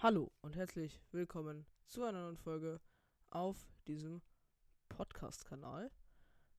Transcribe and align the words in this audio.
Hallo 0.00 0.30
und 0.42 0.54
herzlich 0.54 1.02
willkommen 1.10 1.66
zu 1.88 2.04
einer 2.04 2.22
neuen 2.22 2.36
Folge 2.36 2.80
auf 3.30 3.66
diesem 3.88 4.22
Podcast-Kanal. 4.88 5.90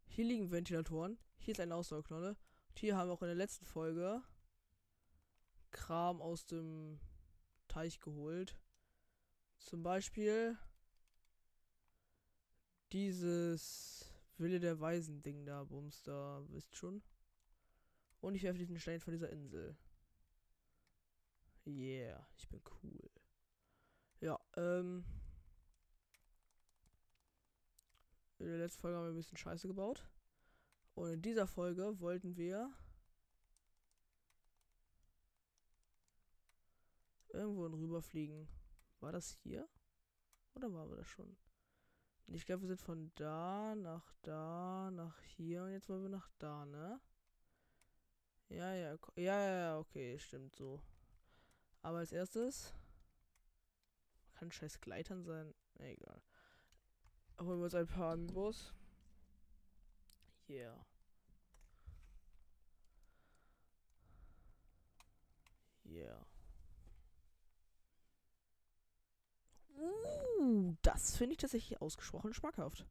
Hier 0.07 0.25
liegen 0.25 0.51
Ventilatoren, 0.51 1.17
hier 1.37 1.53
ist 1.53 1.61
eine 1.61 1.73
Ausdauerknolle 1.73 2.31
und 2.31 2.79
hier 2.79 2.97
haben 2.97 3.07
wir 3.07 3.13
auch 3.13 3.21
in 3.21 3.29
der 3.29 3.37
letzten 3.37 3.65
Folge 3.65 4.21
Kram 5.71 6.21
aus 6.21 6.47
dem 6.47 6.99
Teich 7.69 8.01
geholt. 8.01 8.57
Zum 9.59 9.83
Beispiel 9.83 10.57
dieses 12.91 14.13
Wille 14.35 14.59
der 14.59 14.81
Weisen 14.81 15.21
Ding 15.21 15.45
da, 15.45 15.63
Bums 15.63 16.03
da, 16.03 16.43
wisst 16.49 16.75
schon. 16.75 17.01
Und 18.19 18.35
ich 18.35 18.43
werfe 18.43 18.59
diesen 18.59 18.81
Stein 18.81 18.99
von 18.99 19.13
dieser 19.13 19.29
Insel. 19.29 19.77
Yeah, 21.65 22.27
ich 22.35 22.49
bin 22.49 22.61
cool. 22.83 23.09
Ja, 24.21 24.39
ähm. 24.57 25.05
In 28.39 28.47
der 28.47 28.57
letzten 28.57 28.81
Folge 28.81 28.97
haben 28.97 29.05
wir 29.05 29.11
ein 29.11 29.15
bisschen 29.15 29.37
Scheiße 29.37 29.67
gebaut. 29.67 30.05
Und 30.95 31.09
in 31.11 31.21
dieser 31.21 31.47
Folge 31.47 31.99
wollten 31.99 32.35
wir 32.35 32.73
irgendwo 37.29 37.65
rüberfliegen. 37.65 38.47
War 38.99 39.11
das 39.11 39.31
hier? 39.43 39.67
Oder 40.55 40.73
waren 40.73 40.89
wir 40.89 40.97
das 40.97 41.07
schon? 41.07 41.37
Ich 42.27 42.45
glaube, 42.45 42.63
wir 42.63 42.67
sind 42.67 42.81
von 42.81 43.11
da 43.15 43.75
nach 43.75 44.13
da 44.21 44.91
nach 44.91 45.19
hier 45.21 45.63
und 45.63 45.71
jetzt 45.71 45.89
wollen 45.89 46.03
wir 46.03 46.09
nach 46.09 46.29
da, 46.37 46.65
ne? 46.65 46.99
Ja, 48.49 48.73
ja, 48.73 48.97
ja, 49.15 49.49
ja, 49.49 49.79
okay, 49.79 50.17
stimmt 50.19 50.55
so. 50.55 50.81
Aber 51.81 51.99
als 51.99 52.11
erstes 52.11 52.73
kann 54.39 54.51
scheiß 54.51 54.79
Gleitern 54.79 55.23
sein. 55.23 55.53
Egal. 55.79 56.21
Holen 57.41 57.59
wir 57.59 57.65
uns 57.65 57.75
ein 57.75 57.87
paar 57.87 58.13
Amiibos. 58.13 58.73
Yeah. 60.47 60.85
Yeah. 65.85 66.25
Uh, 69.77 70.75
das 70.83 71.17
finde 71.17 71.33
ich 71.33 71.37
tatsächlich 71.37 71.81
ausgesprochen 71.81 72.33
schmackhaft. 72.33 72.85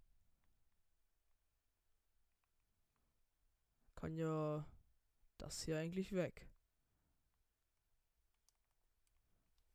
Kann 3.95 4.17
ja 4.17 4.67
das 5.39 5.63
hier 5.63 5.79
eigentlich 5.79 6.13
weg. 6.13 6.47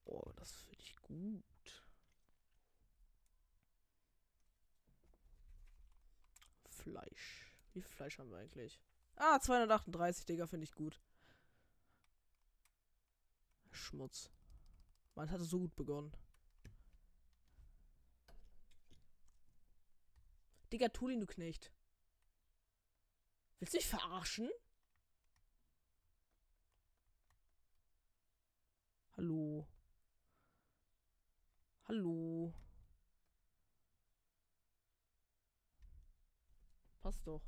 Oh, 0.06 0.32
das 0.36 0.52
finde 0.52 0.84
ich 0.84 0.96
gut. 0.98 1.53
Fleisch. 6.84 7.56
Wie 7.74 7.82
viel 7.82 7.92
Fleisch 7.92 8.20
haben 8.20 8.30
wir 8.30 8.38
eigentlich? 8.38 8.82
Ah, 9.16 9.40
238, 9.40 10.26
Digga, 10.26 10.48
finde 10.48 10.66
ich 10.66 10.74
gut. 10.74 11.02
Schmutz. 13.72 14.30
Man 15.16 15.32
hatte 15.32 15.44
so 15.44 15.60
gut 15.60 15.76
begonnen. 15.76 16.12
Digga, 20.72 20.90
Tulin, 20.90 21.22
du 21.22 21.28
Knecht. 21.28 21.72
Willst 23.60 23.74
du 23.74 23.78
dich 23.78 23.88
verarschen? 23.88 24.50
Hallo. 29.16 29.68
Hallo. 31.88 32.54
Passt 37.04 37.28
doch. 37.28 37.44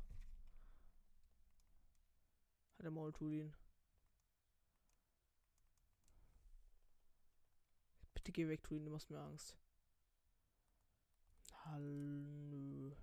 Hat 2.76 2.84
der 2.84 2.90
Maul 2.90 3.10
Tulin. 3.10 3.54
Bitte 8.12 8.32
geh 8.32 8.46
weg, 8.48 8.62
Tulin, 8.62 8.84
du 8.84 8.90
machst 8.90 9.08
mir 9.08 9.18
Angst. 9.18 9.56
Hallo. 11.64 12.94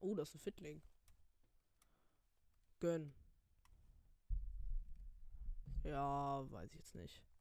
Oh, 0.00 0.14
das 0.14 0.28
ist 0.28 0.34
ein 0.34 0.40
Fittling. 0.40 0.82
Gönn. 2.78 3.14
Ja, 5.84 6.44
weiß 6.50 6.70
ich 6.70 6.76
jetzt 6.76 6.94
nicht. 6.94 7.31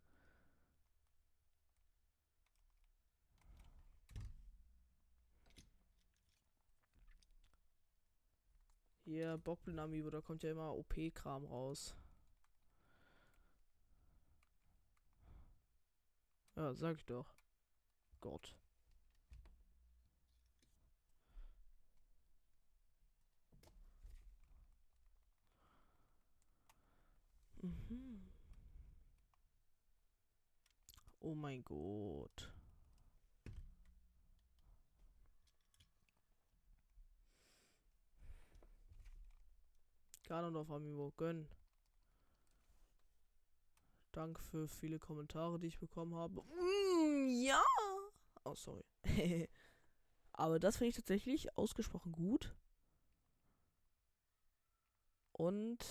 Hier, 9.11 9.37
Bockblin-Amiibo, 9.39 10.09
da 10.09 10.21
kommt 10.21 10.41
ja 10.41 10.51
immer 10.51 10.73
OP-Kram 10.73 11.43
raus. 11.43 11.97
Ja, 16.55 16.73
sag 16.73 16.95
ich 16.95 17.05
doch. 17.05 17.35
Gott. 18.21 18.55
Mhm. 27.61 28.31
Oh 31.19 31.35
mein 31.35 31.65
Gott. 31.65 32.50
Ganondorf 40.31 40.71
Amiibo, 40.71 41.11
gönn. 41.17 41.45
Danke 44.13 44.41
für 44.41 44.69
viele 44.69 44.97
Kommentare, 44.97 45.59
die 45.59 45.67
ich 45.67 45.77
bekommen 45.77 46.15
habe. 46.15 46.41
Mm, 46.43 47.27
ja. 47.27 47.61
Oh, 48.45 48.55
sorry. 48.55 48.85
Aber 50.31 50.57
das 50.57 50.77
finde 50.77 50.91
ich 50.91 50.95
tatsächlich 50.95 51.57
ausgesprochen 51.57 52.13
gut. 52.13 52.55
Und 55.33 55.85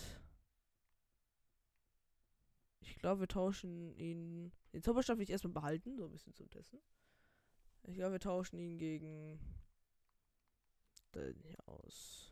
ich 2.80 2.96
glaube, 2.96 3.20
wir 3.20 3.28
tauschen 3.28 3.94
ihn. 3.98 4.52
Den 4.72 4.82
Zauberstab 4.82 5.18
will 5.18 5.24
ich 5.24 5.30
erstmal 5.30 5.52
behalten, 5.52 5.98
so 5.98 6.06
ein 6.06 6.12
bisschen 6.12 6.32
zum 6.32 6.48
Testen. 6.48 6.80
Ich 7.82 7.96
glaube, 7.96 8.12
wir 8.12 8.20
tauschen 8.20 8.58
ihn 8.58 8.78
gegen 8.78 9.38
den 11.14 11.42
hier 11.42 11.68
aus. 11.68 12.29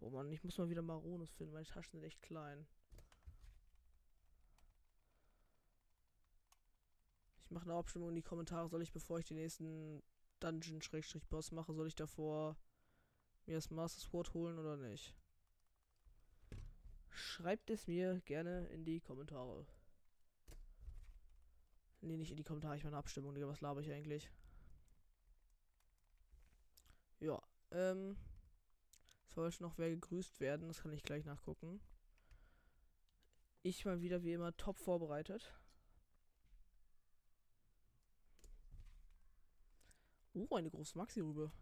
Oh 0.00 0.08
man, 0.08 0.32
ich 0.32 0.42
muss 0.42 0.56
mal 0.56 0.70
wieder 0.70 0.82
Maronus 0.82 1.30
finden, 1.32 1.52
meine 1.52 1.66
Taschen 1.66 1.92
sind 1.92 2.04
echt 2.04 2.22
klein. 2.22 2.66
Ich 7.44 7.50
mache 7.50 7.64
eine 7.64 7.74
Abstimmung 7.74 8.08
in 8.08 8.14
die 8.14 8.22
Kommentare. 8.22 8.68
Soll 8.68 8.80
ich, 8.80 8.92
bevor 8.92 9.18
ich 9.18 9.26
den 9.26 9.36
nächsten 9.36 10.02
Dungeon-Boss 10.38 11.52
mache, 11.52 11.74
soll 11.74 11.88
ich 11.88 11.96
davor 11.96 12.56
mir 13.46 13.56
das 13.56 13.70
Master 13.70 14.00
Sword 14.00 14.32
holen 14.32 14.58
oder 14.58 14.76
nicht? 14.76 15.14
Schreibt 17.10 17.68
es 17.70 17.86
mir 17.86 18.20
gerne 18.20 18.66
in 18.68 18.84
die 18.84 19.00
Kommentare. 19.00 19.66
Nee, 22.00 22.16
nicht 22.16 22.30
in 22.30 22.36
die 22.38 22.44
Kommentare, 22.44 22.76
ich 22.76 22.84
meine 22.84 22.96
Abstimmung, 22.96 23.34
Digga, 23.34 23.48
was 23.48 23.60
laber 23.60 23.80
ich 23.80 23.90
eigentlich? 23.90 24.30
Ja, 27.18 27.42
ähm. 27.72 28.16
Sollte 29.30 29.62
noch 29.62 29.78
wer 29.78 29.90
gegrüßt 29.90 30.40
werden, 30.40 30.68
das 30.68 30.82
kann 30.82 30.92
ich 30.92 31.02
gleich 31.02 31.24
nachgucken. 31.24 31.80
Ich 33.62 33.84
mal 33.84 34.00
wieder 34.00 34.22
wie 34.22 34.32
immer 34.32 34.56
top 34.56 34.78
vorbereitet. 34.78 35.54
Oh, 40.34 40.56
eine 40.56 40.70
große 40.70 40.96
Maxi-Rübe. 40.96 41.52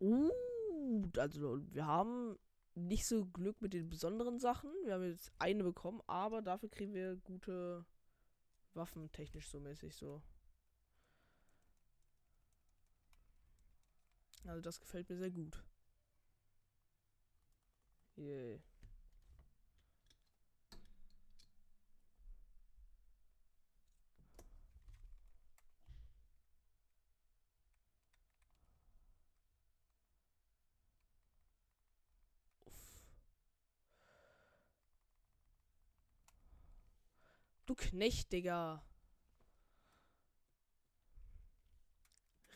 Uh. 0.00 0.30
Also 1.16 1.60
wir 1.72 1.86
haben 1.86 2.38
nicht 2.74 3.06
so 3.06 3.26
Glück 3.26 3.62
mit 3.62 3.72
den 3.72 3.88
besonderen 3.88 4.38
Sachen. 4.38 4.70
Wir 4.84 4.94
haben 4.94 5.04
jetzt 5.04 5.32
eine 5.38 5.62
bekommen, 5.62 6.02
aber 6.06 6.42
dafür 6.42 6.68
kriegen 6.68 6.92
wir 6.92 7.16
gute 7.16 7.86
Waffen 8.74 9.10
technisch 9.12 9.48
so 9.48 9.60
mäßig 9.60 9.94
so. 9.94 10.22
Also 14.46 14.60
das 14.60 14.80
gefällt 14.80 15.08
mir 15.08 15.16
sehr 15.16 15.30
gut. 15.30 15.62
Yeah. 18.16 18.58
Du 37.66 37.74
Knecht, 37.74 38.30
Digga. 38.30 38.82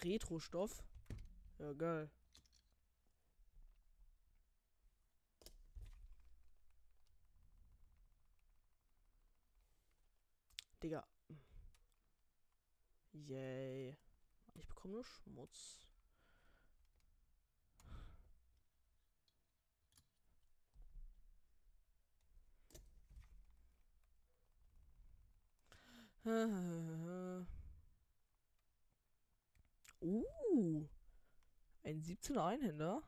Retro-Stoff. 0.05 0.83
Ja, 1.59 1.73
geil. 1.73 2.09
Digga. 10.83 11.05
Yay. 13.13 13.97
Ich 14.55 14.67
bekomme 14.69 14.95
nur 14.95 15.05
Schmutz. 15.05 15.79
uh. 30.03 30.98
Ein 31.89 32.03
17er 32.03 32.45
Einhänder. 32.45 33.03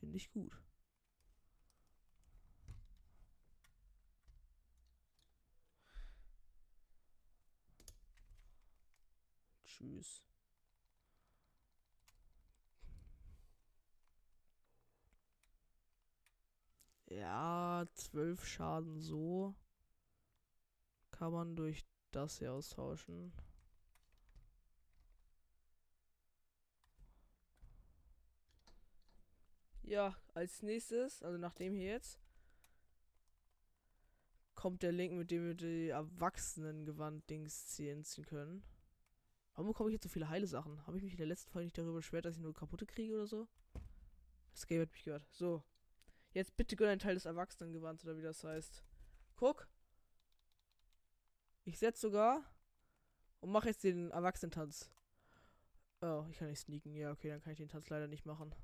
Finde 0.00 0.16
ich 0.16 0.32
gut. 0.32 0.60
Tschüss. 9.64 10.24
Ja, 17.06 17.86
zwölf 17.94 18.44
Schaden 18.44 18.98
so. 18.98 19.54
Kann 21.12 21.30
man 21.30 21.54
durch 21.54 21.86
das 22.10 22.40
hier 22.40 22.54
austauschen. 22.54 23.32
Ja, 29.88 30.14
als 30.34 30.62
nächstes, 30.62 31.22
also 31.22 31.38
nachdem 31.38 31.72
hier 31.72 31.92
jetzt, 31.92 32.20
kommt 34.54 34.82
der 34.82 34.92
Link, 34.92 35.14
mit 35.14 35.30
dem 35.30 35.46
wir 35.46 35.54
die 35.54 35.88
Erwachsenengewand-Dings 35.88 37.68
ziehen 37.68 38.04
können. 38.26 38.62
Warum 39.54 39.68
bekomme 39.68 39.88
ich 39.88 39.94
jetzt 39.94 40.02
so 40.02 40.10
viele 40.10 40.28
heile 40.28 40.46
Sachen? 40.46 40.86
Habe 40.86 40.98
ich 40.98 41.02
mich 41.02 41.14
in 41.14 41.18
der 41.18 41.26
letzten 41.26 41.50
Folge 41.50 41.64
nicht 41.64 41.78
darüber 41.78 41.94
beschwert, 41.94 42.26
dass 42.26 42.36
ich 42.36 42.42
nur 42.42 42.52
kaputte 42.52 42.84
kriege 42.84 43.14
oder 43.14 43.26
so? 43.26 43.48
Das 44.52 44.66
Game 44.66 44.82
hat 44.82 44.92
mich 44.92 45.04
gehört. 45.04 45.26
So. 45.30 45.64
Jetzt 46.32 46.54
bitte 46.58 46.76
gönn 46.76 46.90
einen 46.90 47.00
Teil 47.00 47.14
des 47.14 47.24
Erwachsenengewands 47.24 48.04
oder 48.04 48.18
wie 48.18 48.22
das 48.22 48.44
heißt. 48.44 48.84
Guck. 49.36 49.68
Ich 51.64 51.78
setze 51.78 52.02
sogar 52.02 52.44
und 53.40 53.52
mache 53.52 53.68
jetzt 53.68 53.84
den 53.84 54.10
Erwachsenentanz. 54.10 54.90
Oh, 56.02 56.26
ich 56.28 56.36
kann 56.36 56.48
nicht 56.48 56.60
sneaken. 56.60 56.94
Ja, 56.94 57.10
okay, 57.10 57.30
dann 57.30 57.40
kann 57.40 57.52
ich 57.52 57.58
den 57.58 57.70
Tanz 57.70 57.88
leider 57.88 58.06
nicht 58.06 58.26
machen. 58.26 58.54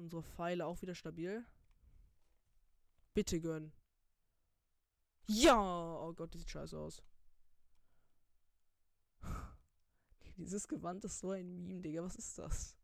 Unsere 0.00 0.22
Pfeile 0.22 0.64
auch 0.64 0.80
wieder 0.80 0.94
stabil. 0.94 1.44
Bitte 3.12 3.38
gönn. 3.38 3.70
Ja! 5.26 6.00
Oh 6.00 6.14
Gott, 6.14 6.34
das 6.34 6.40
sieht 6.40 6.50
scheiße 6.50 6.78
aus. 6.78 7.02
Dieses 10.38 10.66
Gewand 10.68 11.04
ist 11.04 11.18
so 11.20 11.32
ein 11.32 11.54
Meme, 11.54 11.82
Digga. 11.82 12.02
Was 12.02 12.16
ist 12.16 12.38
das? 12.38 12.74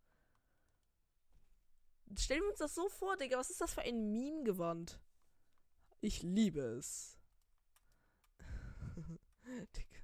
Stellen 2.19 2.43
wir 2.43 2.51
uns 2.51 2.59
das 2.59 2.75
so 2.75 2.91
vor, 2.91 3.17
Digga. 3.17 3.39
Was 3.39 3.49
ist 3.49 3.63
das 3.63 3.73
für 3.73 3.81
ein 3.81 4.13
Meme-Gewand? 4.13 5.01
Ich 6.03 6.23
liebe 6.23 6.61
es. 6.61 7.19
Digga. 9.47 9.97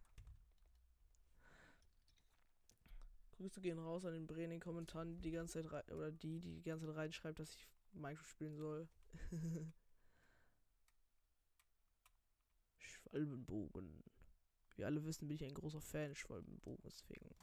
Grüße 3.42 3.60
gehen 3.60 3.80
raus 3.80 4.04
an 4.04 4.12
den 4.12 4.28
Bre 4.28 4.44
in 4.44 4.50
den 4.50 4.60
Kommentaren, 4.60 5.16
die 5.16 5.20
die 5.20 5.32
ganze 5.32 5.54
Zeit 5.54 5.72
rein, 5.72 5.82
oder 5.92 6.12
die, 6.12 6.38
die 6.38 6.60
die 6.60 6.62
ganze 6.62 6.86
Zeit 6.86 6.94
reinschreibt, 6.94 7.40
dass 7.40 7.52
ich 7.54 7.68
Minecraft 7.92 8.28
spielen 8.28 8.56
soll. 8.56 8.88
Schwalbenbogen. 12.78 14.04
Wie 14.76 14.84
alle 14.84 15.04
wissen, 15.04 15.26
bin 15.26 15.34
ich 15.34 15.44
ein 15.44 15.54
großer 15.54 15.80
Fan 15.80 16.14
Schwalbenbogen, 16.14 16.84
deswegen. 16.84 17.34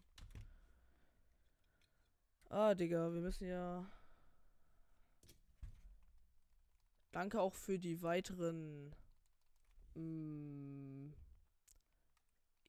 Ah, 2.46 2.74
Digga, 2.74 3.14
wir 3.14 3.20
müssen 3.20 3.46
ja. 3.46 3.86
Danke 7.12 7.42
auch 7.42 7.56
für 7.56 7.78
die 7.78 8.02
weiteren 8.02 8.96
mh, 9.96 10.02
mm, 10.02 11.14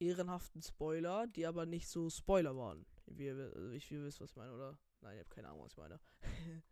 ehrenhaften 0.00 0.62
Spoiler, 0.62 1.28
die 1.28 1.46
aber 1.46 1.64
nicht 1.64 1.86
so 1.86 2.10
Spoiler 2.10 2.56
waren. 2.56 2.84
Wie, 3.10 3.28
also 3.28 3.70
ich, 3.70 3.90
ihr 3.90 4.04
wisst, 4.04 4.20
was 4.20 4.30
ich 4.30 4.36
meine, 4.36 4.52
oder? 4.52 4.78
Nein, 5.00 5.14
ich 5.14 5.20
habe 5.20 5.34
keine 5.34 5.48
Ahnung, 5.48 5.64
was 5.64 5.72
ich 5.72 5.78
meine. 5.78 6.00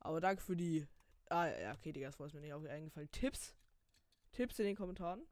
Aber 0.00 0.20
danke 0.20 0.42
für 0.42 0.56
die. 0.56 0.86
Ah, 1.28 1.46
ja, 1.46 1.72
okay, 1.72 1.92
Digga, 1.92 2.08
das 2.08 2.18
war 2.18 2.26
mir 2.32 2.40
nicht 2.40 2.70
eingefallen. 2.70 3.10
Tipps. 3.12 3.54
Tipps 4.32 4.58
in 4.58 4.66
den 4.66 4.76
Kommentaren. 4.76 5.22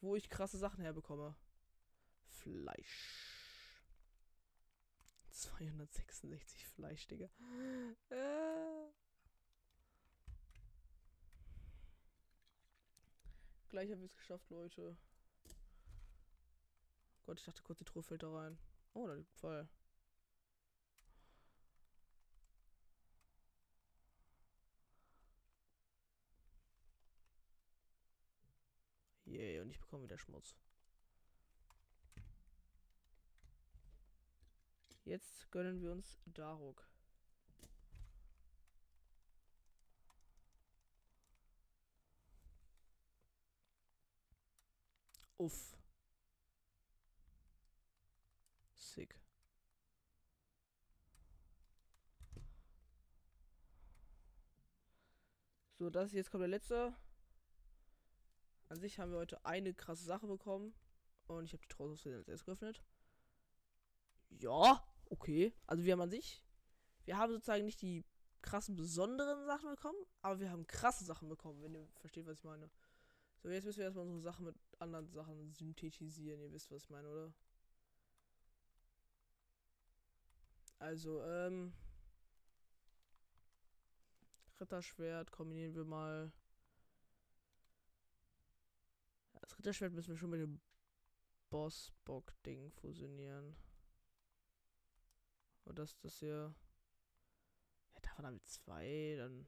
Wo 0.00 0.14
ich 0.14 0.28
krasse 0.28 0.58
Sachen 0.58 0.82
herbekomme. 0.82 1.34
Fleisch. 2.28 3.36
266 5.30 6.66
Fleisch, 6.68 7.06
Digga. 7.08 7.28
Äh. 8.10 8.90
Gleich 13.68 13.90
haben 13.90 14.00
wir 14.00 14.06
es 14.06 14.16
geschafft, 14.16 14.48
Leute. 14.50 14.96
Gott, 17.24 17.40
ich 17.40 17.44
dachte 17.44 17.62
kurz, 17.62 17.78
die 17.78 17.84
Truhe 17.84 18.02
fällt 18.02 18.22
da 18.22 18.32
rein. 18.32 18.56
Oh, 18.96 19.06
da 19.06 19.12
liegt 19.12 19.34
Pfeil. 19.34 19.68
Yay, 29.26 29.60
und 29.60 29.70
ich 29.70 29.78
bekomme 29.78 30.04
wieder 30.04 30.16
Schmutz. 30.18 30.56
Jetzt 35.04 35.50
gönnen 35.50 35.82
wir 35.82 35.92
uns 35.92 36.18
Daruk. 36.24 36.88
Uff. 45.38 45.76
Sick. 48.96 49.14
So, 55.78 55.90
das 55.90 56.12
jetzt 56.12 56.30
kommt 56.30 56.42
der 56.42 56.48
letzte. 56.48 56.94
An 58.68 58.80
sich 58.80 58.98
haben 58.98 59.12
wir 59.12 59.18
heute 59.18 59.44
eine 59.44 59.74
krasse 59.74 60.04
Sache 60.04 60.26
bekommen. 60.26 60.74
Und 61.26 61.44
ich 61.44 61.52
habe 61.52 61.62
die 61.62 61.68
Truhe 61.68 61.90
als 61.90 62.28
erst 62.28 62.46
geöffnet. 62.46 62.82
Ja, 64.30 64.82
okay. 65.10 65.52
Also 65.66 65.84
wir 65.84 65.92
haben 65.92 66.00
an 66.00 66.10
sich. 66.10 66.42
Wir 67.04 67.18
haben 67.18 67.32
sozusagen 67.32 67.64
nicht 67.64 67.82
die 67.82 68.04
krassen 68.42 68.76
besonderen 68.76 69.44
Sachen 69.44 69.70
bekommen, 69.70 69.98
aber 70.22 70.40
wir 70.40 70.50
haben 70.50 70.66
krasse 70.66 71.04
Sachen 71.04 71.28
bekommen, 71.28 71.62
wenn 71.62 71.74
ihr 71.74 71.88
versteht, 71.96 72.26
was 72.26 72.38
ich 72.38 72.44
meine. 72.44 72.70
So, 73.42 73.50
jetzt 73.50 73.64
müssen 73.64 73.78
wir 73.78 73.84
erstmal 73.84 74.06
unsere 74.06 74.22
Sachen 74.22 74.46
mit 74.46 74.56
anderen 74.78 75.08
Sachen 75.12 75.52
synthetisieren. 75.52 76.40
Ihr 76.40 76.52
wisst, 76.52 76.70
was 76.70 76.82
ich 76.84 76.90
meine, 76.90 77.08
oder? 77.08 77.32
Also, 80.78 81.22
ähm. 81.22 81.72
Ritterschwert 84.60 85.30
kombinieren 85.30 85.74
wir 85.74 85.84
mal. 85.84 86.32
Das 89.40 89.58
Ritterschwert 89.58 89.92
müssen 89.92 90.10
wir 90.10 90.16
schon 90.16 90.30
mit 90.30 90.40
dem 90.40 90.60
Bossbock-Ding 91.50 92.72
fusionieren. 92.72 93.56
Und 95.64 95.78
das, 95.78 95.98
das 95.98 96.18
hier. 96.18 96.54
Ja, 97.94 98.00
davon 98.00 98.26
haben 98.26 98.36
wir 98.36 98.44
zwei. 98.44 99.16
Dann 99.18 99.46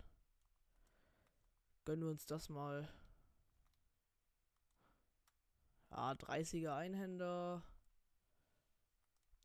gönnen 1.85 2.05
wir 2.05 2.11
uns 2.11 2.27
das 2.27 2.49
mal. 2.49 2.89
Ja, 5.91 6.13
30er 6.13 6.75
Einhänder. 6.77 7.63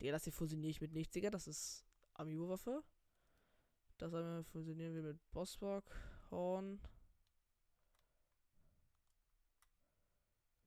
Der, 0.00 0.12
das 0.12 0.24
hier 0.24 0.32
fusioniere 0.32 0.70
ich 0.70 0.80
mit 0.80 0.92
nichts, 0.92 1.14
Digga. 1.14 1.30
Das 1.30 1.46
ist 1.46 1.84
Amiibo-Waffe. 2.14 2.84
Das 3.98 4.12
einmal 4.12 4.42
fusionieren 4.44 4.94
wir 4.94 5.02
mit 5.02 5.30
Bossbock, 5.30 5.84
Horn. 6.30 6.80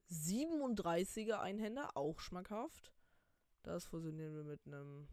37er 0.10 1.40
Einhänder, 1.40 1.96
auch 1.98 2.20
schmackhaft. 2.20 2.94
Das 3.64 3.86
fusionieren 3.86 4.34
wir 4.34 4.44
mit 4.44 4.66
einem 4.66 5.10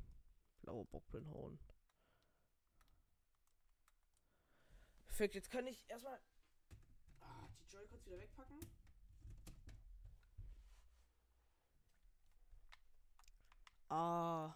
blauen 0.60 0.86
Bockblinhorn. 0.86 1.58
Perfekt, 5.06 5.34
jetzt 5.34 5.50
kann 5.50 5.66
ich 5.66 5.84
erstmal 5.88 6.20
ah, 7.20 7.48
die 7.60 7.72
Joy-Cons 7.72 8.06
wieder 8.06 8.18
wegpacken. 8.18 8.58
Ah. 13.88 14.54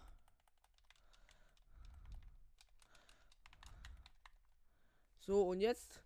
So, 5.29 5.43
und 5.43 5.61
jetzt 5.61 6.03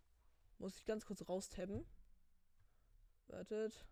muss 0.59 0.76
ich 0.76 0.85
ganz 0.85 1.07
kurz 1.07 1.29
raustabben. 1.29 1.87
Wartet. 3.29 3.87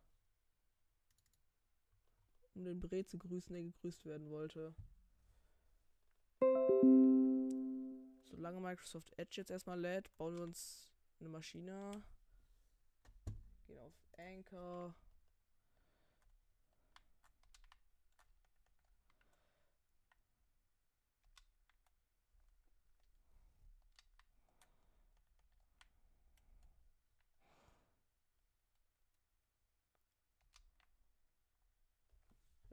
Um 2.56 2.64
den 2.64 2.80
Bre 2.80 3.04
zu 3.04 3.16
grüßen, 3.16 3.54
der 3.54 3.62
gegrüßt 3.62 4.06
werden 4.06 4.28
wollte. 4.28 4.74
Solange 8.32 8.58
Microsoft 8.60 9.16
Edge 9.18 9.36
jetzt 9.36 9.52
erstmal 9.52 9.78
lädt, 9.78 10.10
bauen 10.18 10.34
wir 10.34 10.42
uns 10.42 10.90
eine 11.20 11.28
Maschine. 11.28 12.02
Gehen 13.68 13.78
auf 13.78 13.94
Anchor. 14.18 14.96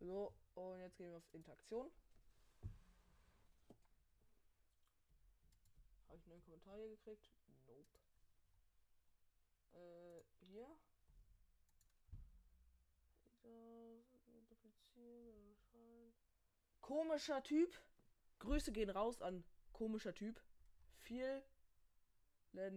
So, 0.08 0.32
und 0.54 0.68
jetzt 0.88 0.98
gehen 0.98 1.10
wir 1.10 1.18
auf 1.18 1.34
Interaktion. 1.34 1.92
Habe 6.08 6.18
ich 6.18 6.24
einen 6.24 6.30
neuen 6.30 6.44
Kommentar 6.44 6.78
hier 6.78 6.90
gekriegt? 6.90 7.30
Nope. 7.68 8.00
Äh, 9.74 10.24
hier. 10.46 10.68
Komischer 16.80 17.44
Typ. 17.44 17.78
Grüße 18.40 18.72
gehen 18.72 18.90
raus 18.90 19.22
an 19.22 19.44
komischer 19.74 20.14
Typ. 20.14 20.42
Vielen 21.00 21.44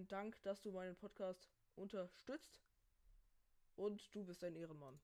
Dank, 0.08 0.42
dass 0.42 0.60
du 0.62 0.72
meinen 0.72 0.96
Podcast 0.96 1.48
unterstützt. 1.76 2.60
Und 3.76 4.12
du 4.12 4.24
bist 4.24 4.42
ein 4.42 4.56
Ehrenmann. 4.56 5.00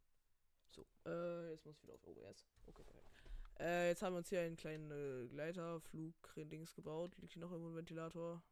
So, 0.70 0.86
äh, 1.06 1.50
jetzt 1.50 1.64
muss 1.64 1.76
ich 1.76 1.82
wieder 1.82 1.94
auf 1.94 2.06
OBS. 2.06 2.46
Okay, 2.66 2.82
perfekt. 2.82 3.16
Äh, 3.58 3.88
jetzt 3.88 4.02
haben 4.02 4.12
wir 4.12 4.18
uns 4.18 4.28
hier 4.28 4.40
einen 4.40 4.56
kleinen 4.56 4.90
äh, 4.90 5.28
Gleiterflug-Dings 5.28 6.74
gebaut. 6.74 7.16
Liegt 7.18 7.32
hier 7.32 7.40
noch 7.42 7.50
irgendwo 7.50 7.70
ein 7.70 7.76
Ventilator? 7.76 8.42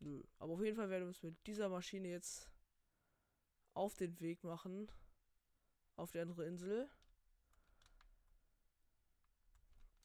Nö. 0.00 0.22
Aber 0.38 0.54
auf 0.54 0.62
jeden 0.62 0.76
Fall 0.76 0.88
werden 0.88 1.02
wir 1.02 1.08
uns 1.08 1.22
mit 1.22 1.46
dieser 1.46 1.68
Maschine 1.68 2.08
jetzt 2.08 2.50
auf 3.74 3.94
den 3.94 4.18
Weg 4.20 4.42
machen. 4.44 4.90
Auf 5.96 6.12
die 6.12 6.20
andere 6.20 6.46
Insel. 6.46 6.88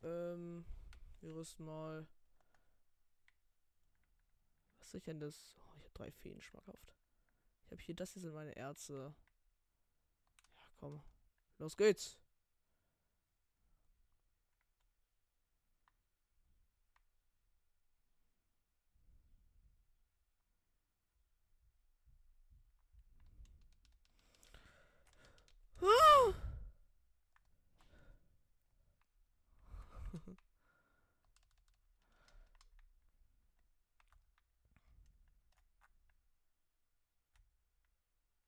Ähm, 0.01 0.65
wir 1.21 1.35
rüsten 1.35 1.65
mal. 1.65 2.05
Was 4.79 4.93
ist 4.93 5.07
denn 5.07 5.19
das? 5.19 5.55
Oh, 5.59 5.75
ich 5.77 5.83
habe 5.83 5.93
drei 5.93 6.11
Feen 6.11 6.41
schmackhaft. 6.41 6.93
Ich 7.65 7.71
habe 7.71 7.81
hier, 7.81 7.95
das 7.95 8.11
hier 8.13 8.21
sind 8.21 8.33
meine 8.33 8.55
Erze. 8.55 9.15
Komm. 10.83 11.01
Los 11.59 11.77
geht's. 11.77 12.17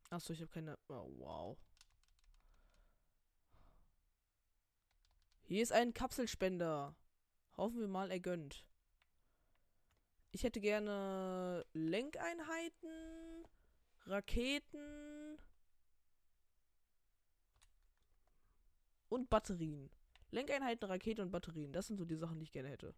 Achso, 0.10 0.34
ich 0.34 0.42
habe 0.42 0.52
keine. 0.52 0.78
Oh, 0.88 1.10
wow. 1.18 1.58
Hier 5.48 5.62
ist 5.62 5.72
ein 5.72 5.94
Kapselspender. 5.94 6.96
Hoffen 7.56 7.80
wir 7.80 7.88
mal, 7.88 8.10
er 8.10 8.20
gönnt. 8.20 8.66
Ich 10.32 10.44
hätte 10.44 10.60
gerne 10.60 11.64
Lenkeinheiten, 11.74 13.48
Raketen 14.08 15.38
und 19.08 19.30
Batterien. 19.30 19.92
Lenkeinheiten, 20.32 20.90
Raketen 20.90 21.22
und 21.22 21.32
Batterien. 21.32 21.72
Das 21.72 21.88
sind 21.88 21.98
so 21.98 22.06
die 22.06 22.16
Sachen, 22.16 22.40
die 22.40 22.46
ich 22.46 22.52
gerne 22.52 22.70
hätte. 22.70 22.96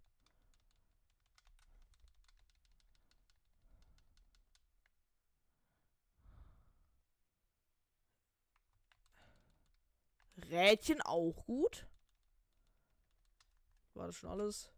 Rädchen 10.50 11.02
auch 11.02 11.46
gut. 11.46 11.86
War 13.98 14.06
das 14.06 14.16
schon 14.16 14.30
alles? 14.30 14.72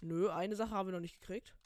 Nö, 0.00 0.30
eine 0.30 0.54
Sache 0.54 0.70
haben 0.70 0.88
wir 0.88 0.92
noch 0.92 1.00
nicht 1.00 1.20
gekriegt. 1.20 1.56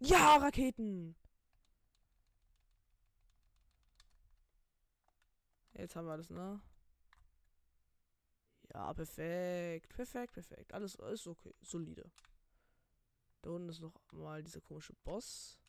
Ja, 0.00 0.36
Raketen! 0.36 1.14
Jetzt 5.72 5.94
haben 5.94 6.06
wir 6.06 6.12
alles, 6.12 6.30
ne? 6.30 6.60
Ja, 8.74 8.92
perfekt. 8.92 9.88
Perfekt, 9.94 10.32
perfekt. 10.34 10.74
Alles 10.74 10.96
ist 10.96 11.26
okay. 11.28 11.54
Solide. 11.62 12.10
Da 13.42 13.50
unten 13.50 13.68
ist 13.68 13.80
noch 13.80 13.94
mal 14.12 14.42
dieser 14.42 14.60
komische 14.60 14.94
Boss. 15.04 15.60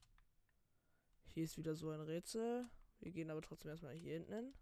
Hier 1.34 1.44
ist 1.44 1.58
wieder 1.58 1.76
so 1.76 1.90
ein 1.90 2.02
Rätsel. 2.02 2.70
Wir 3.00 3.12
gehen 3.12 3.30
aber 3.30 3.42
trotzdem 3.42 3.72
erstmal 3.72 3.94
hier 3.94 4.14
hinten 4.14 4.34
hin. 4.34 4.54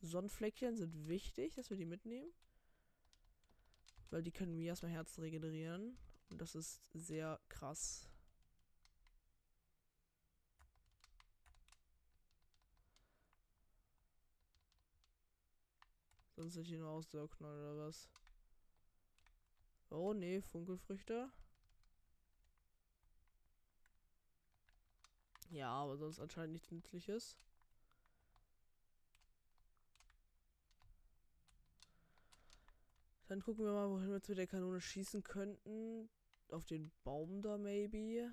Sonnenfleckchen 0.00 0.76
sind 0.76 1.08
wichtig, 1.08 1.54
dass 1.54 1.70
wir 1.70 1.76
die 1.76 1.86
mitnehmen. 1.86 2.32
Weil 4.10 4.22
die 4.22 4.32
können 4.32 4.56
mir 4.56 4.68
erstmal 4.68 4.92
Herzen 4.92 5.22
regenerieren. 5.22 5.96
Und 6.30 6.40
das 6.40 6.54
ist 6.54 6.80
sehr 6.92 7.40
krass. 7.48 8.08
Sonst 16.36 16.54
sind 16.54 16.66
hier 16.66 16.78
nur 16.78 16.90
Ausdauerknall 16.90 17.58
oder 17.58 17.86
was? 17.86 18.10
Oh 19.90 20.12
nee, 20.12 20.40
Funkelfrüchte. 20.42 21.30
Ja, 25.50 25.70
aber 25.70 25.96
sonst 25.96 26.18
anscheinend 26.18 26.54
nichts 26.54 26.70
Nützliches. 26.70 27.36
Dann 33.26 33.40
gucken 33.40 33.64
wir 33.64 33.72
mal, 33.72 33.88
wohin 33.90 34.08
wir 34.08 34.16
jetzt 34.16 34.28
mit 34.28 34.38
der 34.38 34.46
Kanone 34.46 34.80
schießen 34.80 35.22
könnten. 35.22 36.10
Auf 36.48 36.66
den 36.66 36.92
Baum 37.04 37.40
da, 37.40 37.56
maybe. 37.56 38.30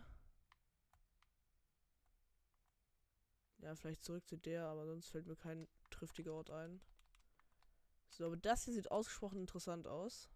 Ja, 3.59 3.75
vielleicht 3.75 4.03
zurück 4.03 4.27
zu 4.27 4.37
der, 4.37 4.65
aber 4.65 4.85
sonst 4.85 5.09
fällt 5.09 5.27
mir 5.27 5.35
kein 5.35 5.67
triftiger 5.91 6.33
Ort 6.33 6.49
ein. 6.49 6.81
So, 8.09 8.25
aber 8.25 8.35
das 8.35 8.65
hier 8.65 8.73
sieht 8.73 8.91
ausgesprochen 8.91 9.39
interessant 9.39 9.87
aus. 9.87 10.29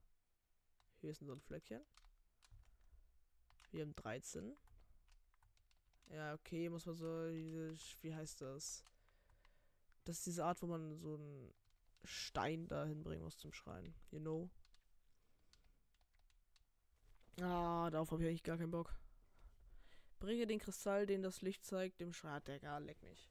Hier 1.01 1.12
ist 1.12 1.22
ein 1.22 1.27
so 1.27 1.34
ein 1.34 1.41
Fleckchen. 1.41 1.84
Wir 3.72 3.82
haben 3.82 3.96
13. 3.96 4.55
Ja, 6.09 6.33
okay, 6.33 6.69
muss 6.69 6.85
man 6.85 6.95
so 6.95 7.05
wie 7.05 8.13
heißt 8.13 8.41
das? 8.41 8.85
Das 10.03 10.17
ist 10.17 10.27
diese 10.27 10.45
Art, 10.45 10.62
wo 10.62 10.67
man 10.67 10.97
so 11.00 11.15
einen 11.15 11.53
Stein 12.03 12.67
da 12.67 12.85
hinbringen 12.85 13.24
muss 13.24 13.38
zum 13.38 13.51
Schreien. 13.51 13.95
You 14.12 14.19
know? 14.19 14.50
Ah, 17.41 17.89
darauf 17.89 18.12
habe 18.12 18.24
ich 18.24 18.29
eigentlich 18.29 18.43
gar 18.43 18.57
keinen 18.57 18.71
Bock. 18.71 18.95
Bringe 20.19 20.47
den 20.47 20.59
Kristall, 20.59 21.05
den 21.05 21.21
das 21.21 21.41
Licht 21.41 21.65
zeigt, 21.65 22.00
dem 22.00 22.13
Schrat, 22.13 22.47
der 22.47 22.59
gar 22.59 22.79
leck 22.79 23.01
mich. 23.03 23.29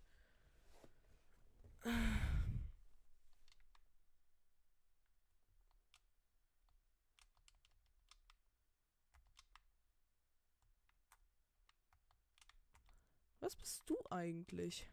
was 13.55 13.61
bist 13.61 13.91
du 13.91 13.97
eigentlich? 14.11 14.87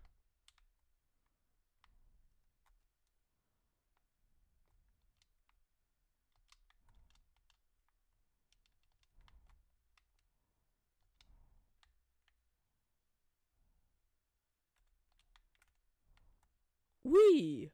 Ui! 17.04 17.72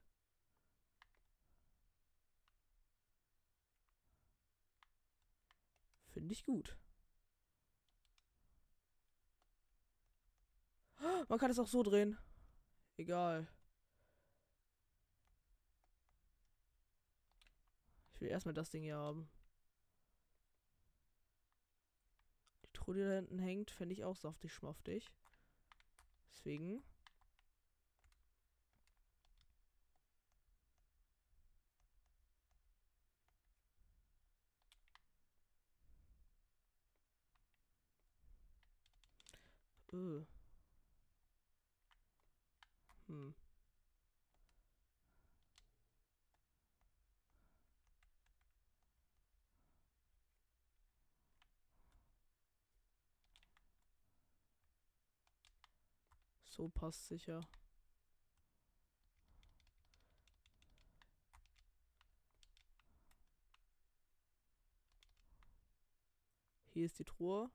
Finde 6.14 6.34
ich 6.34 6.44
gut. 6.46 6.76
Man 11.28 11.40
kann 11.40 11.52
es 11.52 11.60
auch 11.60 11.68
so 11.68 11.84
drehen. 11.84 12.18
Egal. 12.98 13.48
Ich 18.14 18.22
will 18.22 18.30
erstmal 18.30 18.54
das 18.54 18.70
Ding 18.70 18.84
hier 18.84 18.98
haben. 18.98 19.30
Die 22.64 22.72
Truhe, 22.74 22.96
die 22.96 23.02
da 23.02 23.12
hinten 23.16 23.40
hängt, 23.40 23.72
fände 23.72 23.94
ich 23.94 24.04
auch 24.04 24.16
saftig 24.16 24.54
schmaftig. 24.54 25.12
Deswegen. 26.32 26.82
Öh. 39.94 40.26
Hm. 43.08 43.34
So 56.58 56.70
passt 56.70 57.08
sicher. 57.08 57.42
Hier 66.74 66.86
ist 66.86 67.00
die 67.00 67.04
Truhe. 67.04 67.50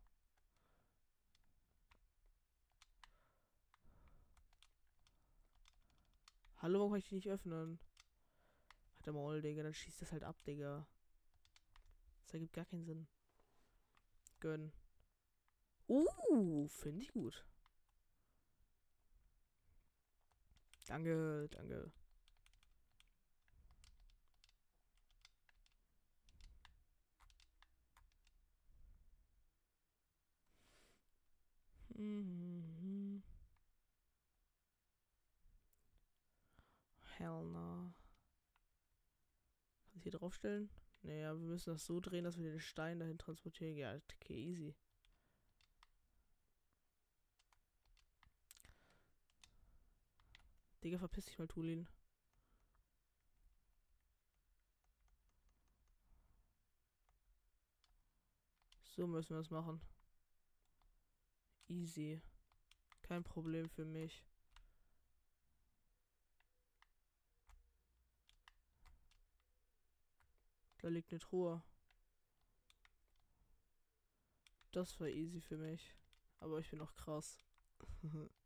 Hallo, 6.63 6.79
warum 6.79 6.93
kann 6.93 7.01
ich 7.01 7.09
die 7.09 7.17
nicht 7.17 7.29
öffnen? 7.29 7.81
Hat 8.97 9.07
der 9.07 9.13
Maul, 9.13 9.43
Digga, 9.43 9.65
dann 9.65 9.75
schießt 9.75 10.01
das 10.01 10.13
halt 10.13 10.23
ab, 10.23 10.37
Digga. 10.47 10.87
Das 12.23 12.35
ergibt 12.35 12.53
gar 12.53 12.65
keinen 12.67 12.85
Sinn. 12.85 13.09
Gönn. 14.39 14.71
Uh, 15.89 16.69
finde 16.69 17.03
ich 17.03 17.13
gut. 17.13 17.45
Danke, 20.87 21.49
danke. 21.51 21.91
Mhm. 31.99 32.52
Hell 37.23 37.45
no. 37.45 37.93
Kann 39.85 39.97
ich 39.97 40.03
hier 40.03 40.11
draufstellen? 40.11 40.69
Naja, 41.03 41.33
wir 41.35 41.47
müssen 41.47 41.71
das 41.71 41.87
so 41.87 42.01
drehen, 42.01 42.25
dass 42.25 42.37
wir 42.37 42.51
den 42.51 42.59
Stein 42.59 42.99
dahin 42.99 43.17
transportieren. 43.17 43.77
Ja, 43.77 43.95
okay, 43.95 44.35
easy. 44.35 44.75
Digga, 50.83 50.99
verpiss 50.99 51.27
dich 51.27 51.39
mal, 51.39 51.47
Tulin. 51.47 51.87
So 58.97 59.07
müssen 59.07 59.31
wir 59.31 59.37
das 59.37 59.51
machen. 59.51 59.81
Easy. 61.69 62.21
Kein 63.03 63.23
Problem 63.23 63.69
für 63.71 63.85
mich. 63.85 64.25
Da 70.83 70.89
liegt 70.89 71.13
eine 71.13 71.21
Truhe. 71.21 71.63
Das 74.73 74.99
war 74.99 75.09
easy 75.09 75.41
für 75.41 75.57
mich. 75.57 75.95
Aber 76.41 76.59
ich 76.59 76.71
bin 76.71 76.81
auch 76.81 76.93
krass. 76.95 77.39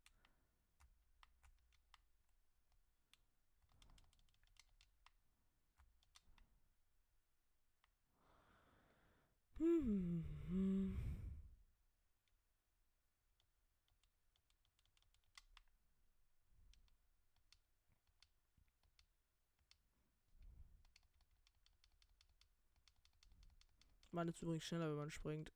Man 24.17 24.29
ist 24.29 24.41
übrigens 24.41 24.63
schneller, 24.63 24.89
wenn 24.89 24.95
man 24.95 25.11
springt. 25.11 25.51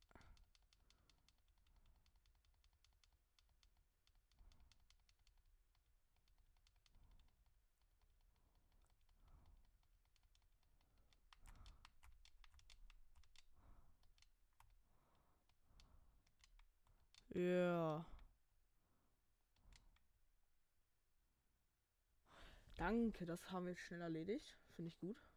Ja. 17.33 18.05
Danke, 22.75 23.25
das 23.25 23.51
haben 23.51 23.65
wir 23.65 23.75
schnell 23.75 24.01
erledigt. 24.01 24.55
Finde 24.75 24.89
ich 24.89 24.99
gut. 24.99 25.30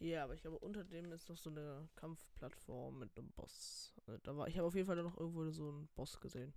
Ja, 0.00 0.24
aber 0.24 0.34
ich 0.34 0.42
glaube, 0.42 0.58
unter 0.60 0.84
dem 0.84 1.10
ist 1.12 1.28
noch 1.28 1.36
so 1.36 1.50
eine 1.50 1.88
Kampfplattform 1.96 3.00
mit 3.00 3.16
einem 3.16 3.32
Boss. 3.32 3.92
Äh, 4.06 4.18
da 4.22 4.36
war, 4.36 4.46
ich 4.46 4.56
habe 4.56 4.68
auf 4.68 4.74
jeden 4.74 4.86
Fall 4.86 4.96
noch 4.96 5.18
irgendwo 5.18 5.50
so 5.50 5.68
einen 5.68 5.88
Boss 5.96 6.20
gesehen. 6.20 6.54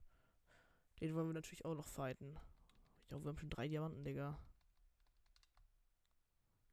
Den 1.00 1.16
wollen 1.16 1.28
wir 1.28 1.34
natürlich 1.34 1.66
auch 1.66 1.74
noch 1.74 1.88
fighten. 1.88 2.38
Ich 3.02 3.08
glaube, 3.08 3.26
wir 3.26 3.30
haben 3.30 3.40
schon 3.40 3.50
drei 3.50 3.68
Diamanten, 3.68 4.04
Digga. 4.04 4.38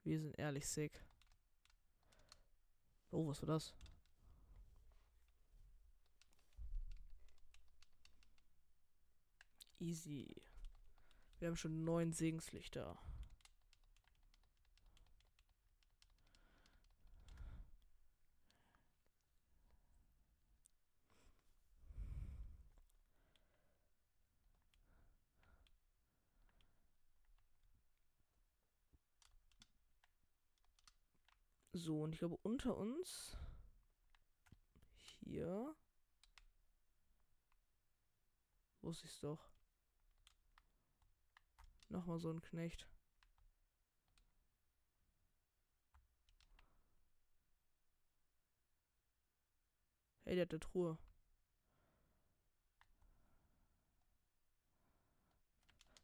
Wir 0.04 0.20
sind 0.20 0.38
ehrlich 0.38 0.66
sick. 0.68 1.04
Oh, 3.10 3.26
was 3.26 3.40
war 3.40 3.46
das? 3.46 3.74
Easy. 9.78 10.34
Wir 11.38 11.48
haben 11.48 11.56
schon 11.56 11.84
neun 11.84 12.12
Segenslichter. 12.12 12.98
So, 31.78 32.02
und 32.02 32.12
ich 32.12 32.18
glaube, 32.18 32.36
unter 32.42 32.76
uns. 32.76 33.36
Hier. 34.96 35.76
Wusste 38.82 39.06
ich's 39.06 39.20
doch. 39.20 39.48
Nochmal 41.88 42.18
so 42.18 42.32
ein 42.32 42.42
Knecht. 42.42 42.88
Hey, 50.24 50.34
der 50.34 50.42
hat 50.42 50.50
eine 50.50 50.60
Truhe. 50.60 50.98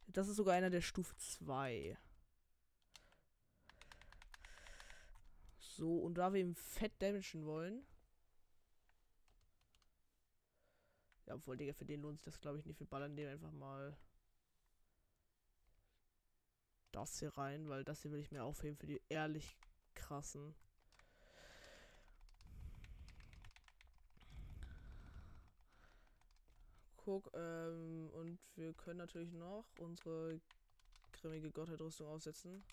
Das 0.07 0.29
ist 0.29 0.37
sogar 0.37 0.55
einer 0.55 0.69
der 0.69 0.81
Stufe 0.81 1.15
2. 1.17 1.97
So, 5.75 5.97
und 5.97 6.13
da 6.13 6.31
wir 6.31 6.39
ihm 6.39 6.55
fett 6.55 6.93
damagen 6.99 7.45
wollen. 7.45 7.85
Ja, 11.25 11.35
obwohl, 11.35 11.57
Digga, 11.57 11.73
für 11.73 11.83
den 11.83 12.01
lohnt 12.01 12.17
sich 12.17 12.23
das, 12.23 12.39
glaube 12.39 12.59
ich, 12.59 12.65
nicht. 12.65 12.79
Wir 12.79 12.87
ballern 12.87 13.17
dem 13.17 13.27
einfach 13.27 13.51
mal 13.51 13.97
das 16.93 17.19
hier 17.19 17.37
rein, 17.37 17.67
weil 17.67 17.83
das 17.83 18.01
hier 18.01 18.11
will 18.11 18.21
ich 18.21 18.31
mir 18.31 18.45
aufheben 18.45 18.77
für 18.77 18.87
die 18.87 19.01
ehrlich 19.09 19.57
krassen. 19.95 20.55
Guck, 26.95 27.29
ähm, 27.33 28.09
und 28.13 28.39
wir 28.55 28.73
können 28.75 28.99
natürlich 28.99 29.33
noch 29.33 29.65
unsere 29.79 30.39
grimmige 31.11 31.51
Gottheidrüstung 31.51 32.07
aufsetzen. 32.07 32.63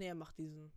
Nee, 0.00 0.08
er 0.08 0.14
macht 0.14 0.38
diesen. 0.38 0.72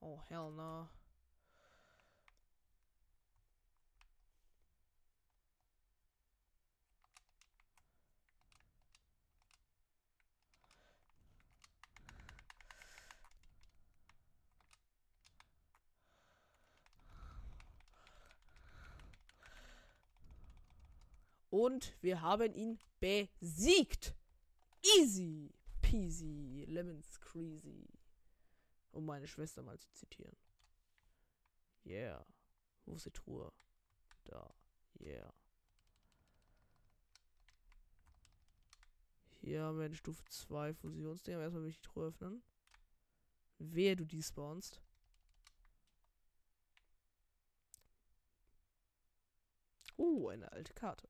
Oh, 0.00 0.20
hell 0.28 0.50
no. 0.50 0.88
Und 21.56 21.96
wir 22.02 22.20
haben 22.20 22.52
ihn 22.52 22.78
besiegt. 23.00 24.14
Easy 24.98 25.56
peasy, 25.86 26.64
lemons 26.66 27.20
crazy. 27.20 27.88
Um 28.92 29.06
meine 29.06 29.26
Schwester 29.28 29.62
mal 29.62 29.78
zu 29.78 29.92
zitieren. 29.92 30.36
Yeah. 31.84 32.26
Wo 32.84 32.94
ist 32.94 33.06
die 33.06 33.10
Truhe? 33.10 33.52
Da. 34.24 34.54
Yeah. 35.00 35.32
Hier 39.40 39.62
haben 39.62 39.78
wir 39.78 39.84
eine 39.84 39.94
Stufe 39.94 40.24
2 40.24 40.74
Fusionsdinger. 40.74 41.40
Erstmal 41.40 41.62
will 41.62 41.70
ich 41.70 41.80
die 41.80 41.88
Truhe 41.88 42.08
öffnen. 42.08 42.42
Wehe, 43.58 43.94
du 43.94 44.04
despawnst. 44.04 44.80
Uh, 49.96 50.28
eine 50.28 50.50
alte 50.52 50.74
Karte. 50.74 51.08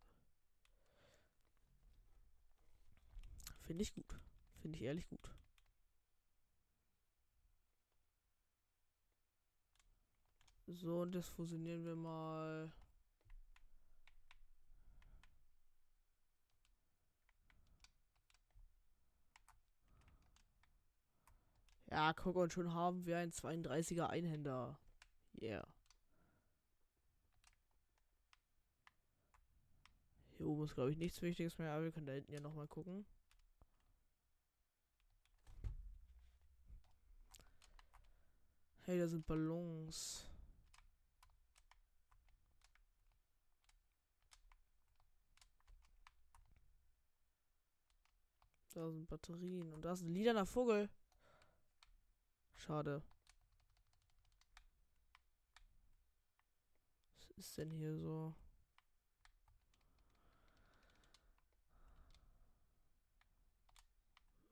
Finde 3.66 3.82
ich 3.82 3.92
gut. 3.92 4.20
Finde 4.60 4.78
ich 4.78 4.84
ehrlich 4.84 5.08
gut. 5.08 5.28
So, 10.68 11.02
und 11.02 11.12
das 11.14 11.28
fusionieren 11.28 11.84
wir 11.84 11.96
mal. 11.96 12.72
Ja, 21.90 22.12
guck, 22.12 22.36
und 22.36 22.52
schon 22.52 22.72
haben 22.74 23.04
wir 23.06 23.18
einen 23.18 23.32
32er 23.32 24.06
Einhänder. 24.08 24.78
Yeah. 25.40 25.66
Hier 30.36 30.46
oben 30.46 30.64
ist, 30.64 30.74
glaube 30.74 30.90
ich, 30.90 30.98
nichts 30.98 31.22
Wichtiges 31.22 31.58
mehr, 31.58 31.72
aber 31.72 31.84
wir 31.84 31.92
können 31.92 32.06
da 32.06 32.12
hinten 32.12 32.32
ja 32.32 32.40
nochmal 32.40 32.68
gucken. 32.68 33.06
Hey, 38.86 39.00
da 39.00 39.08
sind 39.08 39.26
Ballons. 39.26 40.24
Da 48.72 48.88
sind 48.88 49.08
Batterien. 49.08 49.72
Und 49.72 49.84
da 49.84 49.92
ist 49.92 50.02
ein 50.02 50.14
lilaner 50.14 50.46
Vogel. 50.46 50.88
Schade. 52.54 53.02
Was 57.18 57.30
ist 57.38 57.58
denn 57.58 57.72
hier 57.72 57.96
so? 57.96 58.36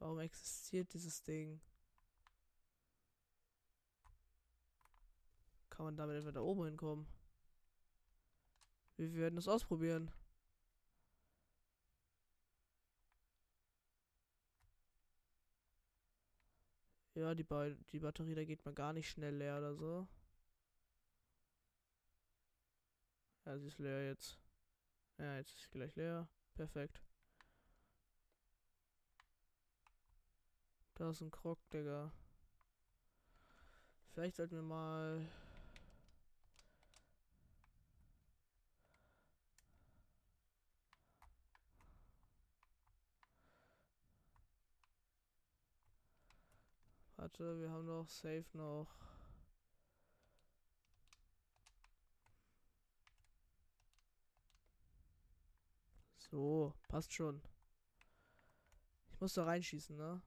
Warum 0.01 0.19
existiert 0.19 0.93
dieses 0.93 1.23
Ding? 1.23 1.61
Man 5.85 5.97
damit 5.97 6.17
etwa 6.17 6.33
da 6.33 6.41
oben 6.41 6.65
hinkommen? 6.67 7.07
Wir 8.97 9.13
werden 9.15 9.39
es 9.39 9.49
ausprobieren. 9.49 10.11
Ja, 17.15 17.35
die, 17.35 17.45
ba 17.45 17.71
die 17.71 18.01
Batterie, 18.01 18.35
da 18.35 18.45
geht 18.45 18.65
man 18.65 18.75
gar 18.75 18.93
nicht 18.93 19.09
schnell 19.09 19.37
leer 19.37 19.59
oder 19.59 19.75
so. 19.75 20.09
Ja, 23.47 23.59
sie 23.59 23.69
ist 23.69 23.79
leer 23.79 24.07
jetzt. 24.07 24.39
Ja, 25.19 25.37
jetzt 25.37 25.51
ist 25.55 25.63
sie 25.63 25.71
gleich 25.71 25.95
leer. 25.97 26.29
Perfekt. 26.55 27.03
Da 30.95 31.11
ist 31.11 31.21
ein 31.21 31.31
Krog, 31.31 31.59
Digga. 31.71 32.13
Vielleicht 34.13 34.37
sollten 34.37 34.57
wir 34.57 34.63
mal 34.63 35.27
Warte, 47.25 47.59
wir 47.59 47.71
haben 47.71 47.87
noch 47.87 48.07
safe 48.11 48.45
noch. 48.53 48.87
So, 56.19 56.75
passt 56.87 57.15
schon. 57.15 57.41
Ich 59.11 59.19
muss 59.23 59.33
da 59.33 59.45
reinschießen, 59.45 59.97
ne? 59.97 60.21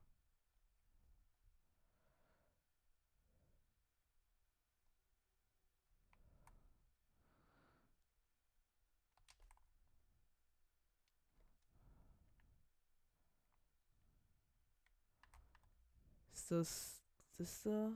Ist 16.50 17.02
das. 17.36 17.62
Da? 17.62 17.92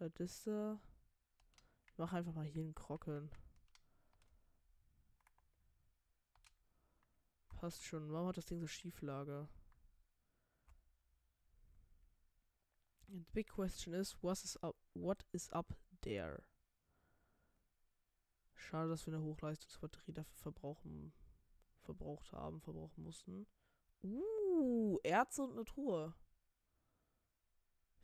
Oder 0.00 0.10
das 0.10 0.42
da? 0.42 0.80
Ich 1.86 1.96
mach 1.96 2.12
einfach 2.12 2.32
mal 2.32 2.44
hier 2.44 2.64
einen 2.64 2.74
Krocken. 2.74 3.30
Passt 7.46 7.84
schon. 7.84 8.10
Warum 8.10 8.26
hat 8.28 8.36
das 8.36 8.46
Ding 8.46 8.58
so 8.58 8.66
Schieflage? 8.66 9.48
And 13.06 13.20
the 13.20 13.32
big 13.32 13.48
question 13.48 13.94
is, 13.94 14.20
what 14.22 14.42
is 14.42 14.56
up, 14.60 14.74
what 14.94 15.24
is 15.30 15.48
up 15.52 15.72
there? 16.02 16.42
Schade, 18.56 18.88
dass 18.88 19.06
wir 19.06 19.14
eine 19.14 19.22
Hochleistungsbatterie 19.22 20.12
dafür 20.12 20.36
verbrauchen, 20.36 21.12
verbraucht 21.82 22.32
haben, 22.32 22.60
verbrauchen 22.60 23.04
mussten. 23.04 23.46
Uh, 24.04 24.98
Erze 25.02 25.42
und 25.42 25.52
eine 25.52 25.64
Truhe. 25.64 26.14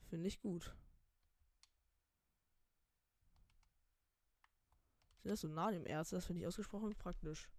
Finde 0.09 0.29
ich 0.29 0.41
gut. 0.41 0.75
Sind 5.23 5.31
das 5.31 5.41
so 5.41 5.49
nah 5.49 5.71
dem 5.71 5.85
Erze? 5.85 6.17
Das 6.17 6.25
finde 6.25 6.41
ich 6.41 6.47
ausgesprochen 6.47 6.95
praktisch. 6.97 7.51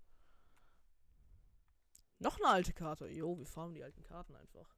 Noch 2.17 2.37
eine 2.39 2.47
alte 2.47 2.73
Karte. 2.73 3.07
Jo, 3.07 3.37
wir 3.37 3.45
fahren 3.45 3.73
die 3.75 3.83
alten 3.83 4.03
Karten 4.03 4.35
einfach. 4.35 4.75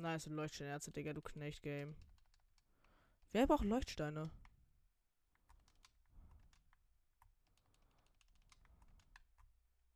Nice, 0.00 0.26
ein 0.26 0.32
Leuchtsteinerze, 0.32 0.90
Digga, 0.90 1.12
du 1.12 1.20
Knecht-Game. 1.20 1.94
Wer 3.32 3.46
braucht 3.46 3.64
Leuchtsteine? 3.64 4.30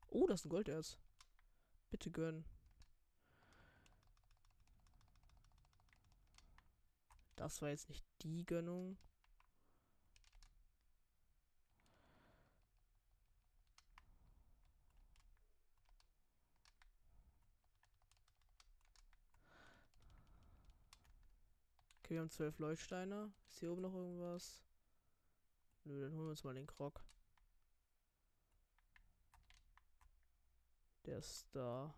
Oh, 0.08 0.26
das 0.26 0.40
ist 0.40 0.46
ein 0.46 0.50
Golderz. 0.50 0.98
Bitte 1.90 2.10
gönn. 2.10 2.44
Das 7.36 7.62
war 7.62 7.70
jetzt 7.70 7.88
nicht 7.88 8.04
die 8.22 8.44
Gönnung. 8.44 8.98
Okay, 22.04 22.16
wir 22.16 22.20
haben 22.20 22.28
zwölf 22.28 22.58
Leuchtsteine. 22.58 23.32
Ist 23.48 23.60
hier 23.60 23.72
oben 23.72 23.80
noch 23.80 23.94
irgendwas? 23.94 24.62
Nö, 25.84 26.02
dann 26.02 26.12
holen 26.12 26.26
wir 26.26 26.30
uns 26.30 26.44
mal 26.44 26.52
den 26.52 26.66
Krog. 26.66 27.02
Der 31.06 31.16
ist 31.16 31.46
da. 31.52 31.94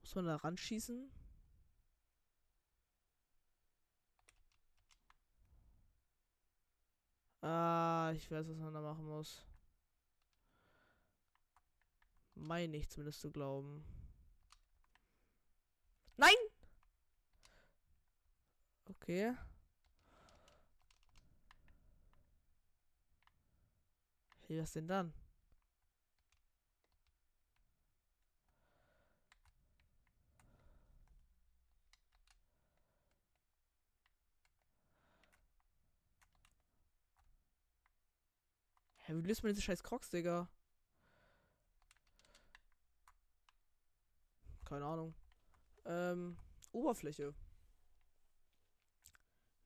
Muss 0.00 0.14
man 0.16 0.26
da 0.26 0.36
ran 0.36 0.56
schießen? 0.56 1.08
Ah, 7.42 8.10
ich 8.16 8.28
weiß, 8.28 8.48
was 8.48 8.56
man 8.58 8.74
da 8.74 8.80
machen 8.80 9.04
muss. 9.06 9.46
Meine 12.44 12.76
ich 12.76 12.90
zumindest 12.90 13.20
zu 13.22 13.30
glauben. 13.30 13.82
Nein! 16.18 16.34
Okay. 18.90 19.34
Hey, 24.46 24.60
was 24.60 24.72
denn 24.74 24.86
dann? 24.86 25.14
Hä, 38.98 39.14
wie 39.14 39.26
löst 39.28 39.42
man 39.42 39.52
diese 39.52 39.62
scheiß 39.62 39.82
Crocs, 39.82 40.10
Digga? 40.10 40.48
Keine 44.64 44.86
Ahnung. 44.86 45.14
Ähm, 45.84 46.36
Oberfläche. 46.72 47.34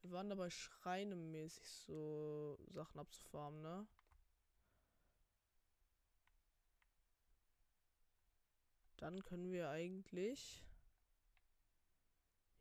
Wir 0.03 0.11
waren 0.11 0.29
dabei 0.29 0.51
schreinemäßig 0.51 1.69
so 1.69 2.59
Sachen 2.69 2.99
abzufarmen, 2.99 3.61
ne? 3.61 3.87
Dann 8.97 9.23
können 9.23 9.53
wir 9.53 9.71
eigentlich. 9.71 10.65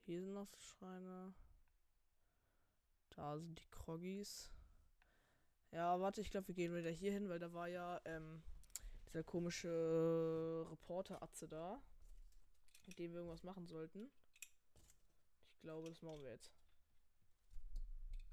Hier 0.05 0.21
sind 0.21 0.33
noch 0.33 0.55
Schreine. 0.59 1.33
Da 3.09 3.37
sind 3.37 3.59
die 3.59 3.67
Kroggies. 3.71 4.51
Ja, 5.71 5.99
warte, 5.99 6.21
ich 6.21 6.29
glaube, 6.29 6.49
wir 6.49 6.55
gehen 6.55 6.75
wieder 6.75 6.91
hier 6.91 7.11
hin, 7.11 7.27
weil 7.29 7.39
da 7.39 7.51
war 7.53 7.67
ja 7.67 7.99
ähm, 8.05 8.43
dieser 9.07 9.23
komische 9.23 10.65
Reporter-Atze 10.69 11.47
da 11.47 11.81
mit 12.87 12.97
dem 12.97 13.11
wir 13.11 13.19
irgendwas 13.19 13.43
machen 13.43 13.67
sollten. 13.67 14.09
Ich 15.51 15.61
glaube, 15.61 15.89
das 15.89 16.01
machen 16.01 16.23
wir 16.23 16.31
jetzt. 16.31 16.51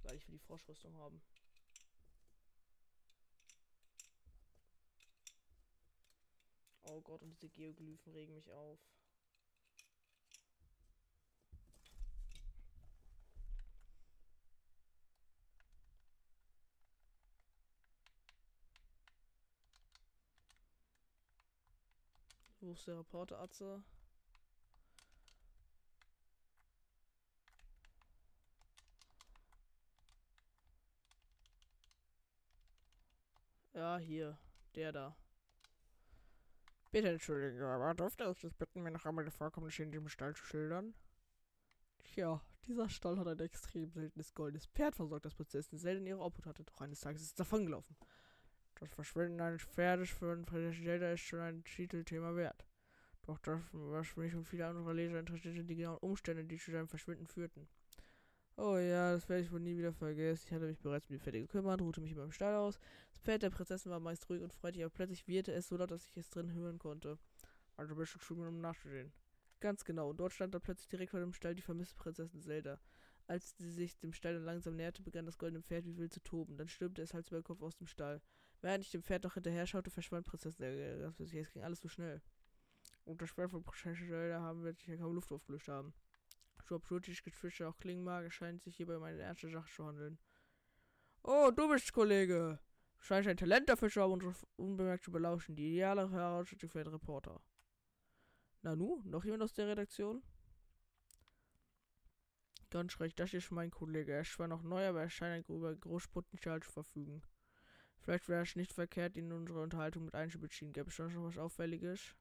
Gleich 0.02 0.26
wir 0.26 0.32
die 0.32 0.38
Froschrüstung 0.38 0.94
haben. 0.96 1.20
Oh 6.82 7.00
Gott, 7.00 7.22
und 7.22 7.30
diese 7.30 7.48
Geoglyphen 7.48 8.12
regen 8.12 8.34
mich 8.34 8.52
auf. 8.52 8.78
Wo 22.60 22.72
ist 22.72 22.86
der 22.86 22.98
Reporter 22.98 23.40
Hier. 33.98 34.38
Der 34.74 34.92
da. 34.92 35.16
Bitte 36.90 37.08
entschuldigen, 37.08 37.60
aber 37.62 37.94
dürfte 37.94 38.30
ich 38.30 38.40
dich 38.40 38.54
bitten, 38.56 38.82
mir 38.82 38.90
noch 38.90 39.04
einmal 39.04 39.24
die 39.24 39.30
Vorkommnisse 39.30 39.82
in 39.82 39.90
diesem 39.90 40.08
Stall 40.08 40.34
zu 40.34 40.44
schildern? 40.44 40.94
Tja, 42.04 42.40
dieser 42.66 42.88
Stall 42.88 43.18
hat 43.18 43.26
ein 43.26 43.40
extrem 43.40 43.90
seltenes 43.90 44.32
goldenes 44.32 44.66
Pferd 44.66 44.94
versorgt, 44.94 45.24
das 45.24 45.34
Prinzessin 45.34 45.78
selten 45.78 46.06
ihre 46.06 46.20
Obhut 46.20 46.46
hatte, 46.46 46.64
doch 46.64 46.80
eines 46.80 47.00
Tages 47.00 47.22
ist 47.22 47.28
es 47.28 47.34
davongelaufen. 47.34 47.96
Das 48.76 48.90
Verschwinden 48.90 49.40
eines 49.40 49.62
Pferdes 49.62 50.10
für 50.10 50.32
einen 50.32 50.44
Prinzessin 50.44 50.84
Zelda 50.84 51.12
ist 51.12 51.20
schon 51.20 51.40
ein 51.40 51.64
Titelthema 51.64 52.34
wert. 52.36 52.64
Doch 53.22 53.38
das, 53.38 53.60
was 53.72 54.16
mich 54.16 54.34
und 54.34 54.44
viele 54.44 54.66
andere 54.66 54.92
Leser 54.92 55.18
interessiert, 55.18 55.54
sind 55.54 55.68
die 55.68 55.76
genauen 55.76 55.98
Umstände, 55.98 56.44
die 56.44 56.58
zu 56.58 56.70
seinem 56.70 56.88
Verschwinden 56.88 57.26
führten. 57.26 57.68
Oh 58.56 58.76
ja, 58.76 59.12
das 59.12 59.28
werde 59.28 59.42
ich 59.42 59.50
wohl 59.50 59.58
nie 59.58 59.76
wieder 59.76 59.92
vergessen. 59.92 60.44
Ich 60.46 60.52
hatte 60.52 60.66
mich 60.66 60.78
bereits 60.78 61.10
um 61.10 61.14
die 61.14 61.18
Pferde 61.18 61.40
gekümmert, 61.40 61.80
ruhte 61.80 62.00
mich 62.00 62.12
in 62.12 62.18
meinem 62.18 62.30
Stall 62.30 62.54
aus. 62.54 62.78
Das 63.10 63.20
Pferd 63.20 63.42
der 63.42 63.50
Prinzessin 63.50 63.90
war 63.90 63.98
meist 63.98 64.30
ruhig 64.30 64.42
und 64.42 64.52
freudig, 64.52 64.84
aber 64.84 64.94
plötzlich 64.94 65.26
wieherte 65.26 65.52
es 65.52 65.66
so 65.66 65.76
laut, 65.76 65.90
dass 65.90 66.06
ich 66.06 66.16
es 66.16 66.30
drin 66.30 66.52
hören 66.52 66.78
konnte. 66.78 67.18
Also 67.76 67.96
bist 67.96 68.14
du 68.14 68.20
schon 68.20 68.46
um 68.46 68.60
nachzusehen. 68.60 69.12
Ganz 69.58 69.84
genau, 69.84 70.10
und 70.10 70.20
dort 70.20 70.32
stand 70.32 70.54
dann 70.54 70.60
plötzlich 70.60 70.88
direkt 70.88 71.10
vor 71.10 71.18
dem 71.18 71.32
Stall 71.32 71.56
die 71.56 71.62
vermisste 71.62 71.96
Prinzessin 71.96 72.42
Zelda. 72.42 72.78
Als 73.26 73.56
sie 73.56 73.70
sich 73.72 73.98
dem 73.98 74.12
Stall 74.12 74.36
langsam 74.36 74.76
näherte, 74.76 75.02
begann 75.02 75.26
das 75.26 75.38
goldene 75.38 75.62
Pferd 75.62 75.84
wie 75.86 75.96
wild 75.96 76.12
zu 76.12 76.20
toben. 76.20 76.56
Dann 76.56 76.68
stürmte 76.68 77.02
es 77.02 77.12
Hals 77.12 77.30
über 77.30 77.42
Kopf 77.42 77.60
aus 77.62 77.74
dem 77.74 77.88
Stall. 77.88 78.20
Während 78.60 78.84
ich 78.84 78.90
dem 78.90 79.02
Pferd 79.02 79.24
noch 79.24 79.34
hinterher 79.34 79.66
schaute, 79.66 79.90
verschwand 79.90 80.26
Prinzessin 80.26 80.58
Zelda. 80.58 81.12
Es 81.18 81.52
ging 81.52 81.62
alles 81.64 81.80
so 81.80 81.88
schnell. 81.88 82.22
Und 83.04 83.20
das 83.20 83.30
Schwert 83.30 83.50
von 83.50 83.64
Prinzessin 83.64 84.06
Zelda 84.06 84.40
haben 84.40 84.62
wir 84.62 84.76
ja 84.86 84.96
kaum 84.96 85.14
Luft 85.14 85.32
aufgelöst 85.32 85.66
haben. 85.66 85.92
Schwabschutisch 86.64 87.22
Gefische 87.22 87.68
auch 87.68 87.76
klingen 87.76 88.04
mag, 88.04 88.32
scheint 88.32 88.62
sich 88.62 88.76
hierbei 88.76 88.96
um 88.96 89.02
eine 89.02 89.20
ernste 89.20 89.50
Sache 89.50 89.70
zu 89.70 89.84
handeln. 89.84 90.18
Oh, 91.22 91.50
du 91.54 91.68
bist 91.68 91.92
Kollege. 91.92 92.58
Du 92.98 93.04
scheinst 93.04 93.28
ein 93.28 93.36
Talent 93.36 93.68
dafür 93.68 93.90
zu 93.90 94.00
haben, 94.00 94.34
unbemerkt 94.56 95.04
zu 95.04 95.12
belauschen. 95.12 95.56
Die 95.56 95.72
ideale 95.72 96.10
Herausstattung 96.10 96.70
für 96.70 96.80
einen 96.80 96.90
Reporter. 96.90 97.40
Nanu, 98.62 99.02
noch 99.04 99.24
jemand 99.24 99.42
aus 99.42 99.52
der 99.52 99.68
Redaktion? 99.68 100.22
Ganz 102.70 102.98
recht, 102.98 103.20
das 103.20 103.34
ist 103.34 103.50
mein 103.50 103.70
Kollege. 103.70 104.12
Er 104.12 104.22
ist 104.22 104.32
zwar 104.32 104.48
noch 104.48 104.62
neu, 104.62 104.88
aber 104.88 105.02
er 105.02 105.10
scheint 105.10 105.48
über 105.50 105.74
Großpotenzial 105.76 106.62
zu 106.62 106.72
verfügen. 106.72 107.22
Vielleicht 108.00 108.28
wäre 108.28 108.42
es 108.42 108.56
nicht 108.56 108.72
verkehrt, 108.72 109.16
ihn 109.16 109.26
in 109.26 109.32
unsere 109.32 109.62
Unterhaltung 109.62 110.06
mit 110.06 110.14
einzubeziehen. 110.14 110.72
Gäbe 110.72 110.88
es 110.88 110.96
sonst 110.96 111.14
noch 111.14 111.24
was 111.24 111.38
Auffälliges? 111.38 112.16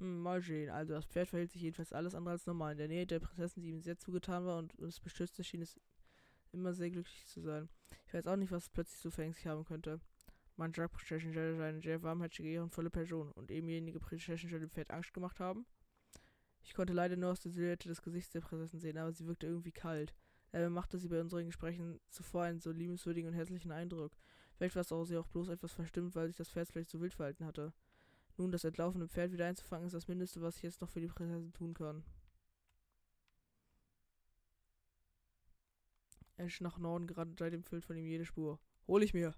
Hm, 0.00 0.20
mal 0.22 0.40
sehen. 0.40 0.70
Also 0.70 0.94
das 0.94 1.04
Pferd 1.06 1.28
verhält 1.28 1.52
sich 1.52 1.62
jedenfalls 1.62 1.92
alles 1.92 2.14
andere 2.14 2.32
als 2.32 2.46
normal. 2.46 2.72
In 2.72 2.78
der 2.78 2.88
Nähe 2.88 3.06
der 3.06 3.20
Prinzessin, 3.20 3.62
die 3.62 3.68
ihm 3.68 3.82
sehr 3.82 3.98
zugetan 3.98 4.44
war 4.46 4.58
und 4.58 4.74
es 4.80 4.98
beschützte, 4.98 5.44
schien 5.44 5.62
es 5.62 5.78
immer 6.52 6.72
sehr 6.72 6.90
glücklich 6.90 7.26
zu 7.26 7.40
sein. 7.40 7.68
Ich 8.06 8.14
weiß 8.14 8.26
auch 8.26 8.36
nicht, 8.36 8.50
was 8.50 8.64
es 8.64 8.70
plötzlich 8.70 9.00
so 9.00 9.10
verängstigt 9.10 9.46
haben 9.46 9.64
könnte. 9.64 10.00
Man 10.56 10.72
sagt, 10.74 10.94
Prinzessin 10.94 11.32
sei 11.32 11.62
eine 11.62 11.80
sehr 11.80 12.02
warmherzige, 12.02 12.48
ehrenvolle 12.48 12.90
Person 12.90 13.30
und 13.32 13.50
ebenjenige 13.50 14.00
Prinzessin 14.00 14.50
dem 14.50 14.70
Pferd 14.70 14.90
Angst 14.90 15.12
gemacht 15.12 15.38
haben. 15.38 15.66
Ich 16.62 16.74
konnte 16.74 16.92
leider 16.92 17.16
nur 17.16 17.30
aus 17.30 17.40
der 17.40 17.52
Silhouette 17.52 17.88
des 17.88 18.02
Gesichts 18.02 18.32
der 18.32 18.40
Prinzessin 18.40 18.80
sehen, 18.80 18.98
aber 18.98 19.12
sie 19.12 19.26
wirkte 19.26 19.46
irgendwie 19.46 19.72
kalt. 19.72 20.14
Dabei 20.50 20.68
machte 20.68 20.98
sie 20.98 21.08
bei 21.08 21.20
unseren 21.20 21.46
Gesprächen 21.46 22.00
zuvor 22.08 22.42
einen 22.42 22.60
so 22.60 22.72
liebenswürdigen 22.72 23.30
und 23.30 23.36
hässlichen 23.36 23.70
Eindruck. 23.70 24.12
Vielleicht 24.56 24.74
war 24.74 24.82
es 24.82 24.92
auch 24.92 25.04
sie 25.04 25.16
auch 25.16 25.28
bloß 25.28 25.48
etwas 25.48 25.72
verstimmt, 25.72 26.14
weil 26.14 26.26
sich 26.26 26.36
das 26.36 26.50
Pferd 26.50 26.68
vielleicht 26.68 26.90
so 26.90 27.00
wild 27.00 27.14
verhalten 27.14 27.44
hatte. 27.44 27.72
Nun, 28.40 28.52
das 28.52 28.64
entlaufene 28.64 29.06
Pferd 29.06 29.32
wieder 29.32 29.44
einzufangen, 29.44 29.86
ist 29.86 29.92
das 29.92 30.08
Mindeste, 30.08 30.40
was 30.40 30.56
ich 30.56 30.62
jetzt 30.62 30.80
noch 30.80 30.88
für 30.88 31.02
die 31.02 31.08
Prinzessin 31.08 31.52
tun 31.52 31.74
kann. 31.74 32.02
Er 36.38 36.46
ist 36.46 36.62
nach 36.62 36.78
Norden 36.78 37.06
gerannt, 37.06 37.38
seitdem 37.38 37.62
fehlt 37.62 37.84
von 37.84 37.98
ihm 37.98 38.06
jede 38.06 38.24
Spur. 38.24 38.58
Hol 38.86 39.02
ich 39.02 39.12
mir! 39.12 39.34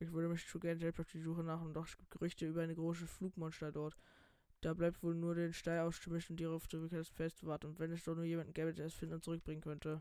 Ich 0.00 0.10
würde 0.10 0.28
mich 0.28 0.48
zu 0.48 0.58
gerne 0.58 0.80
selbst 0.80 1.00
auf 1.00 1.10
die 1.10 1.20
Suche 1.20 1.44
nach, 1.44 1.60
und 1.60 1.74
doch 1.74 1.86
es 1.86 1.98
gibt 1.98 2.10
Gerüchte 2.12 2.46
über 2.46 2.62
eine 2.62 2.74
große 2.74 3.06
Flugmonster 3.06 3.72
dort. 3.72 3.94
Da 4.62 4.72
bleibt 4.72 5.02
wohl 5.02 5.14
nur 5.14 5.34
den 5.34 5.52
Steil 5.52 5.80
auszumischen 5.80 6.32
und 6.32 6.40
die 6.40 6.46
auf 6.46 6.66
die 6.66 6.76
Rückkehr 6.76 7.00
des 7.00 7.10
Pferds 7.10 7.36
zu 7.36 7.46
warten. 7.46 7.66
Und 7.66 7.78
wenn 7.78 7.92
es 7.92 8.04
doch 8.04 8.14
nur 8.14 8.24
jemanden 8.24 8.54
gäbe, 8.54 8.72
der 8.72 8.86
es 8.86 8.94
finden 8.94 9.16
und 9.16 9.22
zurückbringen 9.22 9.60
könnte. 9.60 10.00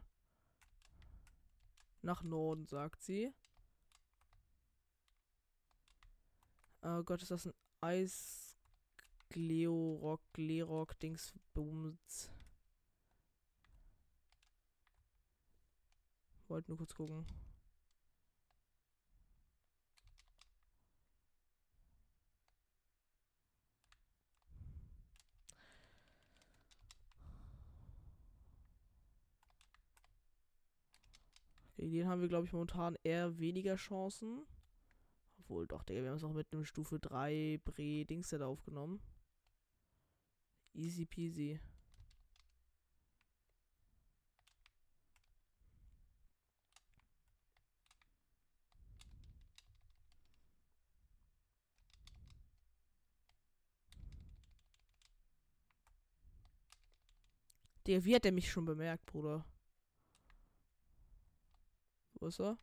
Nach 2.02 2.24
Norden, 2.24 2.68
sagt 2.68 3.02
sie. 3.02 3.34
Oh 6.84 7.04
Gott, 7.04 7.22
ist 7.22 7.30
das 7.32 7.46
ein 7.46 7.54
Eis 7.82 8.58
Gleorock, 9.30 10.22
Glerock, 10.34 11.00
Dings, 11.00 11.34
Bums. 11.54 12.30
Wollte 16.48 16.72
nur 16.72 16.78
kurz 16.80 16.94
gucken. 16.96 17.26
Gegen 31.78 31.94
den 31.94 32.08
haben 32.08 32.22
wir, 32.22 32.28
glaube 32.28 32.46
ich, 32.46 32.54
momentan 32.54 32.98
eher 33.04 33.40
weniger 33.40 33.76
Chancen. 33.76 34.46
Obwohl, 35.52 35.68
doch, 35.68 35.84
Digga, 35.84 36.02
wir 36.02 36.10
haben 36.12 36.16
es 36.16 36.24
auch 36.24 36.32
mit 36.32 36.48
einem 36.54 36.64
Stufe 36.64 36.98
3 36.98 37.60
Bre-Dingset 37.66 38.42
aufgenommen. 38.42 39.02
Easy 40.74 41.06
peasy. 41.06 41.60
Der, 57.88 58.06
wie 58.06 58.16
hat 58.16 58.24
der 58.24 58.32
mich 58.32 58.50
schon 58.50 58.64
bemerkt, 58.64 59.06
Bruder? 59.06 59.46
Wo 62.14 62.28
ist 62.28 62.40
er? 62.40 62.58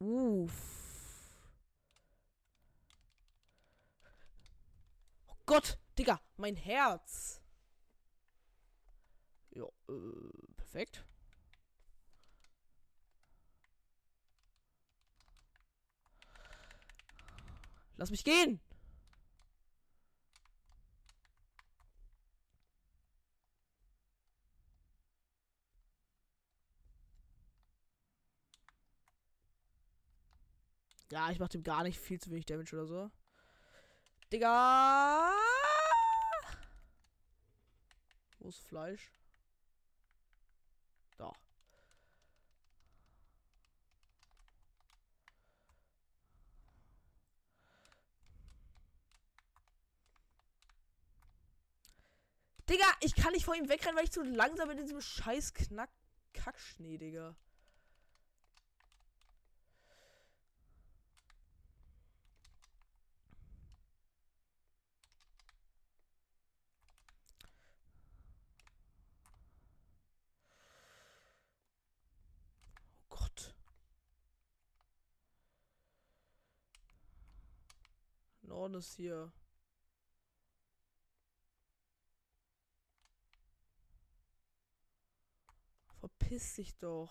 Uff. 0.00 1.30
Oh 5.28 5.36
Gott, 5.44 5.78
Digga, 5.98 6.20
mein 6.38 6.56
Herz. 6.56 7.42
Ja, 9.50 9.66
äh, 9.88 10.52
perfekt. 10.56 11.04
Lass 17.98 18.10
mich 18.10 18.24
gehen. 18.24 18.60
Ja, 31.10 31.30
ich 31.30 31.38
mach 31.38 31.48
dem 31.48 31.62
gar 31.62 31.82
nicht 31.82 31.98
viel 31.98 32.20
zu 32.20 32.30
wenig 32.30 32.46
Damage 32.46 32.74
oder 32.76 32.86
so. 32.86 33.10
Digga! 34.32 35.32
Wo 38.38 38.48
ist 38.48 38.60
Fleisch? 38.60 39.12
Da. 41.18 41.32
Digga, 52.68 52.84
ich 53.00 53.14
kann 53.16 53.32
nicht 53.32 53.44
vor 53.44 53.56
ihm 53.56 53.68
wegrennen, 53.68 53.96
weil 53.96 54.04
ich 54.04 54.12
zu 54.12 54.22
langsam 54.22 54.68
bin 54.68 54.78
in 54.78 54.84
diesem 54.84 55.00
scheiß 55.00 55.54
Knack 55.54 55.90
Kackschnee, 56.32 56.98
Digga. 56.98 57.34
Oh 73.10 73.16
Gott. 73.16 73.54
Ist 78.68 78.96
hier. 78.96 79.32
Verpiss 85.98 86.56
dich 86.56 86.76
doch. 86.76 87.10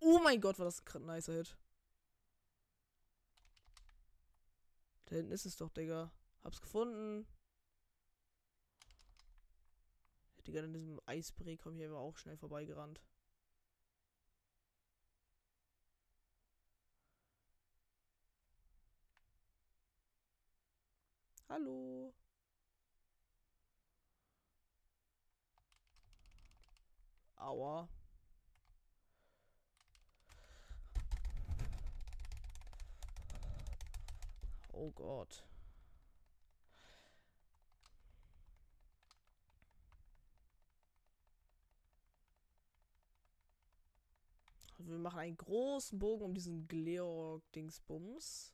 Oh 0.00 0.18
mein 0.20 0.40
Gott, 0.40 0.58
war 0.58 0.64
das 0.64 0.82
ein 0.94 1.04
nicer 1.04 1.34
Hit. 1.34 1.58
Da 5.04 5.16
hinten 5.16 5.32
ist 5.32 5.44
es 5.44 5.56
doch, 5.56 5.68
Digga. 5.68 6.10
Hab's 6.42 6.62
gefunden. 6.62 7.26
Digga, 10.46 10.62
an 10.62 10.72
diesem 10.72 10.98
Eisbree 11.04 11.58
komme 11.58 11.76
ich 11.76 11.86
aber 11.86 11.98
auch 11.98 12.16
schnell 12.16 12.38
vorbeigerannt. 12.38 13.02
Hallo. 21.48 22.12
Aua. 27.36 27.88
Oh 34.72 34.90
Gott. 34.90 35.42
Also 44.78 44.90
wir 44.92 44.98
machen 44.98 45.18
einen 45.18 45.36
großen 45.36 45.98
Bogen 45.98 46.24
um 46.24 46.34
diesen 46.34 46.68
Gleorg-Dingsbums. 46.68 48.52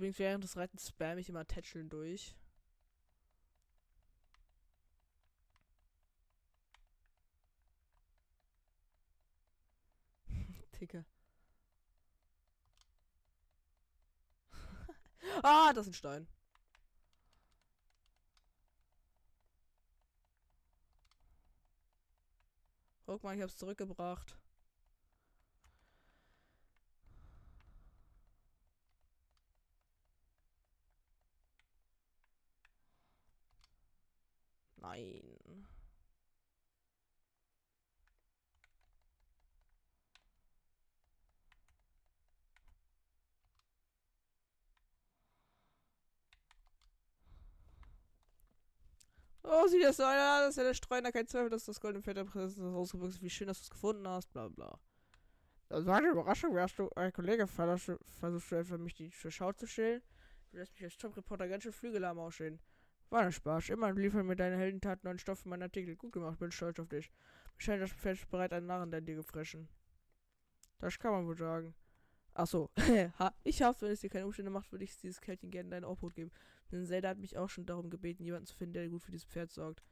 Übrigens 0.00 0.18
während 0.18 0.42
des 0.42 0.56
Reitens 0.56 0.88
spam 0.88 1.18
ich 1.18 1.28
immer 1.28 1.46
Tätscheln 1.46 1.90
durch. 1.90 2.34
Digga. 10.80 11.04
ah, 15.42 15.74
das 15.74 15.86
ist 15.86 15.90
ein 15.90 15.94
Stein. 15.94 16.26
Guck 23.04 23.22
mal, 23.22 23.36
ich 23.36 23.42
hab's 23.42 23.58
zurückgebracht. 23.58 24.39
Nein. 34.82 35.66
Oh, 49.42 49.66
sieht 49.66 49.82
das 49.82 49.96
so 49.96 50.04
an, 50.04 50.16
das 50.16 50.50
ist 50.50 50.56
ja 50.56 50.62
der 50.62 50.74
Streuner, 50.74 51.10
kein 51.12 51.26
Zweifel, 51.26 51.50
dass 51.50 51.64
das 51.64 51.80
goldene 51.80 52.02
Pferd 52.02 52.18
der 52.18 52.24
Präsenz 52.24 52.58
ausgebüxt 52.58 53.16
ist. 53.16 53.22
Wie 53.22 53.30
schön, 53.30 53.48
dass 53.48 53.58
du 53.58 53.64
es 53.64 53.70
gefunden 53.70 54.06
hast, 54.06 54.32
bla 54.32 54.48
bla. 54.48 54.78
Das 55.68 55.84
war 55.86 55.98
eine 55.98 56.08
Überraschung, 56.08 56.54
wärst 56.54 56.78
du 56.78 56.88
ein 56.96 57.12
Kollege 57.12 57.46
versuchst 57.46 57.88
du 58.52 58.54
etwa 58.56 58.78
mich 58.78 58.94
die 58.94 59.10
Schau 59.10 59.52
zu 59.52 59.66
stellen? 59.66 60.02
Du 60.50 60.58
lässt 60.58 60.72
mich 60.74 60.84
als 60.84 60.98
Top-Reporter 60.98 61.48
ganz 61.48 61.64
schön 61.64 61.72
flügelarm 61.72 62.18
aussehen. 62.18 62.60
War 63.10 63.22
ein 63.22 63.32
Spaß. 63.32 63.70
Immer 63.70 63.92
liefern 63.92 64.26
mir 64.26 64.36
deine 64.36 64.56
Heldentaten 64.56 65.06
neuen 65.06 65.18
Stoff 65.18 65.40
für 65.40 65.48
meinen 65.48 65.64
Artikel. 65.64 65.96
Gut 65.96 66.12
gemacht, 66.12 66.38
bin 66.38 66.52
stolz 66.52 66.78
auf 66.78 66.88
dich. 66.88 67.10
Mir 67.56 67.60
scheint 67.60 67.82
das 67.82 67.92
Pferd 67.92 68.30
bereit, 68.30 68.52
einen 68.52 68.66
Narren 68.66 68.90
der 68.92 69.00
dir 69.00 69.16
gefressen. 69.16 69.68
Das 70.78 70.98
kann 70.98 71.12
man 71.12 71.26
wohl 71.26 71.36
sagen. 71.36 71.74
Achso, 72.34 72.70
ha, 73.18 73.34
ich 73.42 73.60
hab's, 73.62 73.82
wenn 73.82 73.90
es 73.90 74.00
dir 74.00 74.10
keine 74.10 74.26
Umstände 74.26 74.52
macht, 74.52 74.70
würde 74.70 74.84
ich 74.84 74.96
dieses 74.96 75.20
Kältchen 75.20 75.50
gerne 75.50 75.66
in 75.66 75.70
dein 75.72 75.84
Obhut 75.84 76.14
geben. 76.14 76.30
Denn 76.70 76.86
Zelda 76.86 77.08
hat 77.08 77.18
mich 77.18 77.36
auch 77.36 77.50
schon 77.50 77.66
darum 77.66 77.90
gebeten, 77.90 78.22
jemanden 78.22 78.46
zu 78.46 78.54
finden, 78.54 78.74
der 78.74 78.88
gut 78.88 79.02
für 79.02 79.10
dieses 79.10 79.26
Pferd 79.26 79.50
sorgt. 79.50 79.82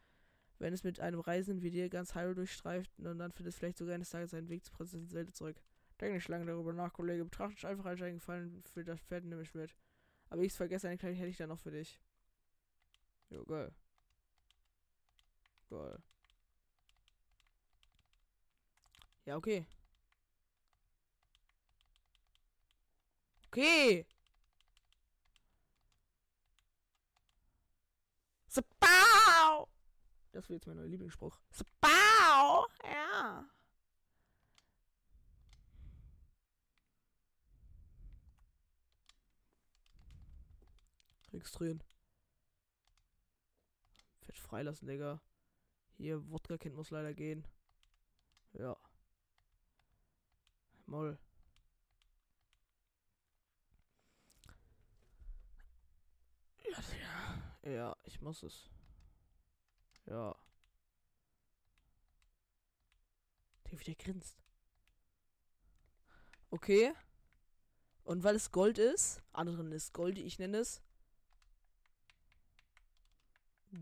Wenn 0.60 0.72
es 0.72 0.84
mit 0.84 1.00
einem 1.00 1.18
Reisenden 1.18 1.62
wie 1.62 1.70
dir 1.70 1.88
ganz 1.88 2.14
Hyrule 2.14 2.36
durchstreift, 2.36 2.92
dann 2.98 3.18
findet 3.32 3.52
es 3.52 3.58
vielleicht 3.58 3.78
sogar 3.78 3.96
eines 3.96 4.10
Tages 4.10 4.30
seinen 4.30 4.48
Weg 4.48 4.64
zu 4.64 4.72
Prinzessin 4.72 5.08
Zelda 5.08 5.32
zurück. 5.32 5.60
Denk 6.00 6.14
nicht 6.14 6.28
lange 6.28 6.46
darüber 6.46 6.72
nach, 6.72 6.92
Kollege. 6.92 7.24
Betrachte 7.24 7.56
es 7.56 7.64
einfach 7.64 7.86
als 7.86 8.00
einen 8.00 8.18
Gefallen 8.18 8.62
für 8.72 8.84
das 8.84 9.00
Pferd 9.00 9.24
nämlich 9.24 9.52
mit. 9.54 9.74
Aber 10.30 10.42
ich 10.42 10.52
vergesse, 10.52 10.86
eine 10.86 10.98
kleine 10.98 11.16
hätte 11.16 11.28
ich 11.28 11.36
dann 11.36 11.48
noch 11.48 11.58
für 11.58 11.72
dich. 11.72 12.00
Jo, 13.30 13.44
geil. 13.44 13.72
Geil. 15.70 16.02
Ja, 19.26 19.36
okay. 19.36 19.66
Okay. 23.46 24.06
Sabau! 28.48 29.68
Das 30.32 30.48
wird 30.48 30.60
jetzt 30.60 30.66
mein 30.66 30.76
neuer 30.76 30.86
Lieblingsspruch. 30.86 31.38
Sabau! 31.50 32.66
Ja. 32.84 33.44
Registrieren. 41.32 41.82
Freilassen, 44.48 44.88
Digga. 44.88 45.20
Hier, 45.98 46.26
Wodka-Kind 46.30 46.74
muss 46.74 46.90
leider 46.90 47.12
gehen. 47.12 47.46
Ja. 48.54 48.76
Moll. 50.86 51.18
Ja, 57.62 57.70
ja, 57.70 57.96
ich 58.04 58.22
muss 58.22 58.42
es. 58.42 58.70
Ja. 60.06 60.34
Der 63.66 63.78
wieder 63.80 63.94
grinst. 63.96 64.42
Okay. 66.48 66.94
Und 68.04 68.24
weil 68.24 68.36
es 68.36 68.50
Gold 68.50 68.78
ist, 68.78 69.22
anderen 69.32 69.72
ist 69.72 69.92
Gold, 69.92 70.16
ich 70.16 70.38
nenne 70.38 70.58
es 70.58 70.80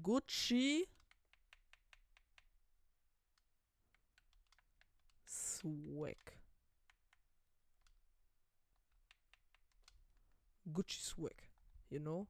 Gucci 0.03 0.89
Swag. 5.24 6.16
Gucci 10.72 11.01
Swag, 11.01 11.43
you 11.91 12.01
know? 12.01 12.26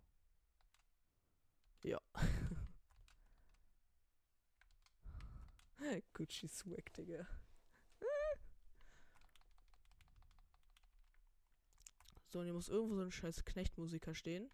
Ja. 1.82 2.00
Gucci 6.12 6.48
Swag, 6.48 6.92
Digga. 6.92 7.26
So, 12.28 12.40
und 12.40 12.44
hier 12.44 12.54
muss 12.54 12.68
irgendwo 12.68 12.96
so 12.96 13.02
ein 13.02 13.12
scheiß 13.12 13.44
Knechtmusiker 13.44 14.14
stehen. 14.14 14.50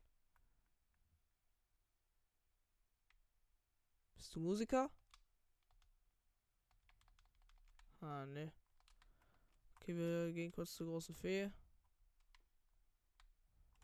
Bist 4.22 4.36
du 4.36 4.40
Musiker? 4.40 4.88
Ah, 8.00 8.24
ne. 8.24 8.52
Okay, 9.74 9.96
wir 9.96 10.32
gehen 10.32 10.52
kurz 10.52 10.76
zur 10.76 10.86
großen 10.86 11.12
Fee. 11.12 11.50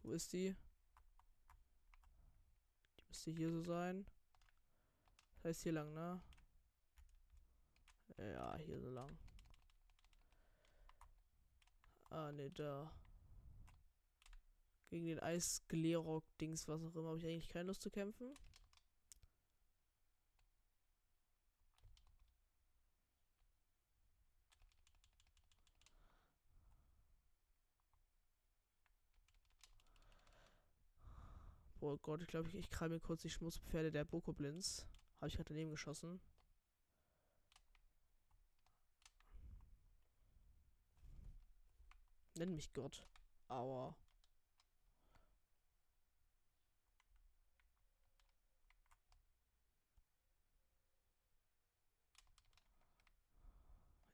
Wo 0.04 0.12
ist 0.12 0.32
die? 0.32 0.54
Die 3.00 3.04
müsste 3.08 3.32
hier 3.32 3.50
so 3.50 3.64
sein. 3.64 4.06
Das 5.32 5.46
heißt 5.46 5.62
hier 5.64 5.72
lang, 5.72 5.92
ne? 5.92 6.22
Ja, 8.16 8.56
hier 8.58 8.78
so 8.78 8.90
lang. 8.90 9.18
Ah, 12.10 12.30
ne, 12.30 12.48
da. 12.52 12.92
Gegen 14.88 15.06
den 15.06 15.18
Eis-Glerock-Dings, 15.18 16.68
was 16.68 16.84
auch 16.84 16.94
immer, 16.94 17.08
habe 17.08 17.18
ich 17.18 17.26
eigentlich 17.26 17.48
keine 17.48 17.66
Lust 17.66 17.82
zu 17.82 17.90
kämpfen. 17.90 18.38
Oh 31.80 31.96
Gott, 31.98 32.22
ich 32.22 32.28
glaube, 32.28 32.48
ich, 32.48 32.54
ich 32.56 32.70
krall 32.70 32.88
mir 32.88 33.00
kurz 33.00 33.22
die 33.22 33.30
Schmutzpferde 33.30 33.92
der 33.92 34.04
Bokoblins. 34.04 34.86
Habe 35.20 35.28
ich 35.28 35.36
gerade 35.36 35.48
daneben 35.50 35.70
geschossen. 35.70 36.20
Nenn 42.34 42.54
mich 42.54 42.72
Gott. 42.72 43.06
Aua. 43.48 43.96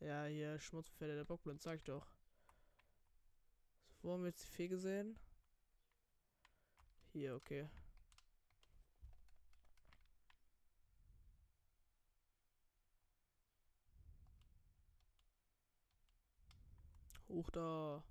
Ja, 0.01 0.27
hier 0.27 0.59
Schmutzpferde 0.59 1.17
der 1.17 1.25
Bockblend, 1.25 1.63
sag 1.63 1.77
ich 1.79 1.85
doch. 1.85 2.07
So, 3.97 4.09
wo 4.09 4.13
haben 4.13 4.23
wir 4.23 4.29
jetzt 4.29 4.43
die 4.45 4.49
Fee 4.49 4.69
gesehen? 4.69 5.19
Hier, 7.15 7.33
okay. 7.37 7.69
Hoch 17.29 17.51
da. 17.51 18.03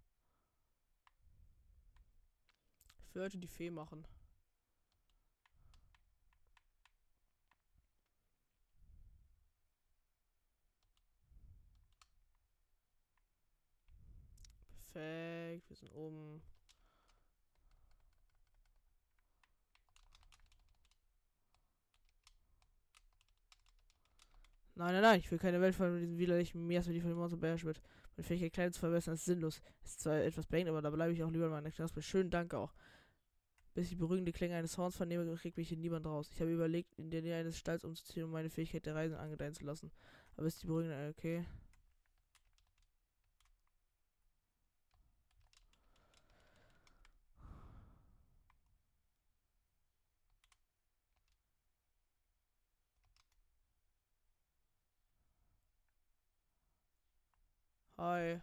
Ich 3.10 3.16
würde 3.16 3.38
die 3.38 3.48
Fee 3.48 3.70
machen. 3.72 4.06
Perfekt, 14.94 15.70
wir 15.70 15.76
sind 15.76 15.92
oben. 15.94 16.42
Nein, 24.76 24.94
nein, 24.94 25.02
nein, 25.04 25.20
ich 25.20 25.30
will 25.30 25.38
keine 25.38 25.62
Welt 25.62 25.76
von 25.76 26.00
diesem 26.00 26.18
widerlichen 26.18 26.66
Miasma, 26.66 26.94
die 26.94 27.02
von 27.02 27.12
dem 27.12 27.18
Monster 27.18 27.38
beherrscht 27.38 27.66
wird. 27.66 27.82
Meine 28.16 28.24
Fähigkeit, 28.26 28.54
klein 28.54 28.74
zu 28.74 28.80
verbessern, 28.80 29.14
ist 29.14 29.26
sinnlos. 29.26 29.62
Ist 29.84 30.02
zwar 30.02 30.18
etwas 30.18 30.48
beengend, 30.48 30.70
aber 30.70 30.82
da 30.82 30.90
bleibe 30.90 31.14
ich 31.14 31.24
auch 31.24 31.30
lieber 31.30 31.46
in 31.46 31.52
meiner 31.52 31.70
Knospe. 31.70 32.02
Schönen 32.02 32.32
Dank 32.32 32.56
auch. 32.56 32.74
Bis 33.76 33.92
ich 33.92 33.98
beruhigende 33.98 34.32
Klänge 34.32 34.56
eines 34.56 34.78
Horns 34.78 34.96
vernehme, 34.96 35.36
kriegt 35.36 35.58
mich 35.58 35.70
hier 35.70 35.78
niemand 35.78 36.06
raus. 36.06 36.30
Ich 36.32 36.42
habe 36.42 36.52
überlegt, 36.52 36.98
in 36.98 37.12
der 37.12 37.22
Nähe 37.22 37.38
eines 37.40 37.58
Stalls 37.58 37.84
umzuziehen, 37.84 38.26
um 38.26 38.32
meine 38.32 38.50
Fähigkeit 38.50 38.86
der 38.86 38.96
Reisen 38.96 39.16
angedeihen 39.16 39.54
zu 39.54 39.64
lassen. 39.64 39.92
Aber 40.38 40.48
ist 40.48 40.62
die 40.64 40.68
beruhigende, 40.68 41.14
okay. 41.16 41.46
Hi. 58.04 58.42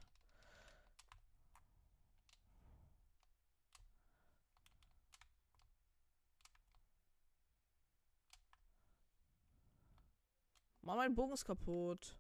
Mann, 10.81 10.97
mein 10.97 11.15
Bogen 11.15 11.35
ist 11.35 11.45
kaputt. 11.45 12.17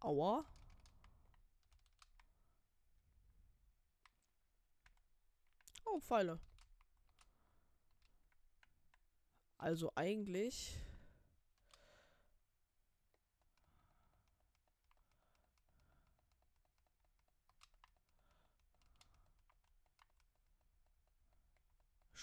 Aua. 0.00 0.44
Oh, 5.86 5.98
Pfeile. 5.98 6.38
Also 9.56 9.90
eigentlich 9.94 10.78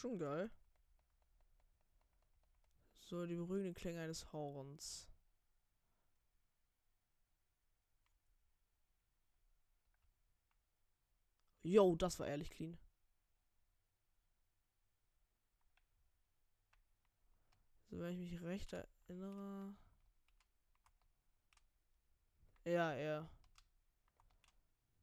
schon 0.03 0.19
geil. 0.19 0.51
So, 2.99 3.25
die 3.25 3.35
berühmten 3.35 3.73
Klänge 3.73 4.01
eines 4.01 4.33
Horns. 4.33 5.07
Yo, 11.63 11.95
das 11.95 12.19
war 12.19 12.27
ehrlich 12.27 12.49
clean. 12.51 12.77
So, 17.89 17.99
wenn 17.99 18.11
ich 18.11 18.31
mich 18.31 18.41
recht 18.41 18.73
erinnere. 18.73 19.73
Ja, 22.65 22.93
ja. 22.93 23.29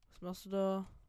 Was 0.09 0.21
machst 0.21 0.45
du 0.45 0.49
da? 0.51 1.00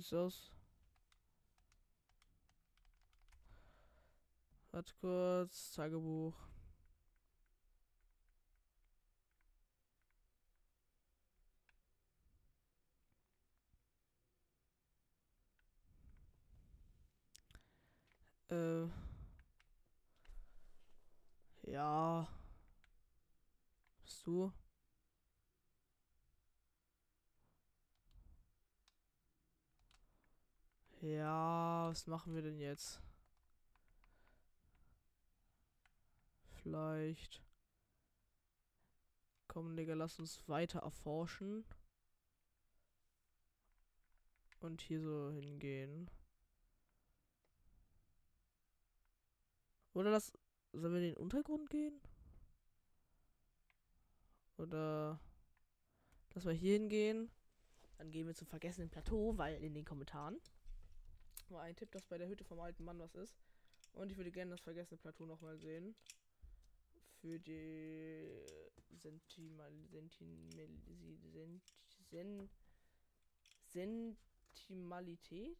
Sieht 0.00 0.14
aus. 0.14 0.52
Warte 4.70 4.94
kurz, 5.00 5.72
Tagebuch. 5.72 6.34
Äh. 18.50 18.86
Ja. 21.62 22.28
Bist 24.04 24.26
du? 24.26 24.52
Ja, 31.00 31.88
was 31.90 32.08
machen 32.08 32.34
wir 32.34 32.42
denn 32.42 32.58
jetzt? 32.58 33.00
Vielleicht. 36.62 37.40
Komm, 39.46 39.76
Digga, 39.76 39.94
lass 39.94 40.18
uns 40.18 40.46
weiter 40.48 40.80
erforschen. 40.80 41.64
Und 44.60 44.80
hier 44.80 45.00
so 45.00 45.30
hingehen. 45.30 46.10
Oder 49.94 50.10
lass. 50.10 50.32
Sollen 50.72 50.92
wir 50.92 51.00
in 51.00 51.14
den 51.14 51.16
Untergrund 51.16 51.70
gehen? 51.70 52.00
Oder. 54.56 55.20
Lass 56.34 56.44
mal 56.44 56.54
hier 56.54 56.74
hingehen. 56.74 57.30
Dann 57.98 58.10
gehen 58.10 58.26
wir 58.26 58.34
zum 58.34 58.48
vergessenen 58.48 58.90
Plateau, 58.90 59.38
weil 59.38 59.62
in 59.62 59.74
den 59.74 59.84
Kommentaren 59.84 60.40
war 61.50 61.62
ein 61.62 61.76
Tipp, 61.76 61.90
dass 61.92 62.06
bei 62.06 62.18
der 62.18 62.28
Hütte 62.28 62.44
vom 62.44 62.60
alten 62.60 62.84
Mann 62.84 62.98
was 62.98 63.14
ist. 63.14 63.34
Und 63.92 64.10
ich 64.10 64.16
würde 64.16 64.30
gerne 64.30 64.52
das 64.52 64.60
vergessene 64.60 64.98
Plateau 64.98 65.26
nochmal 65.26 65.58
sehen. 65.58 65.94
Für 67.20 67.38
die 67.38 68.28
Sentimal, 68.90 69.72
Sentimal, 69.90 70.68
Sent, 71.32 71.62
Sen, 72.10 72.48
Sentimalität. 73.72 75.58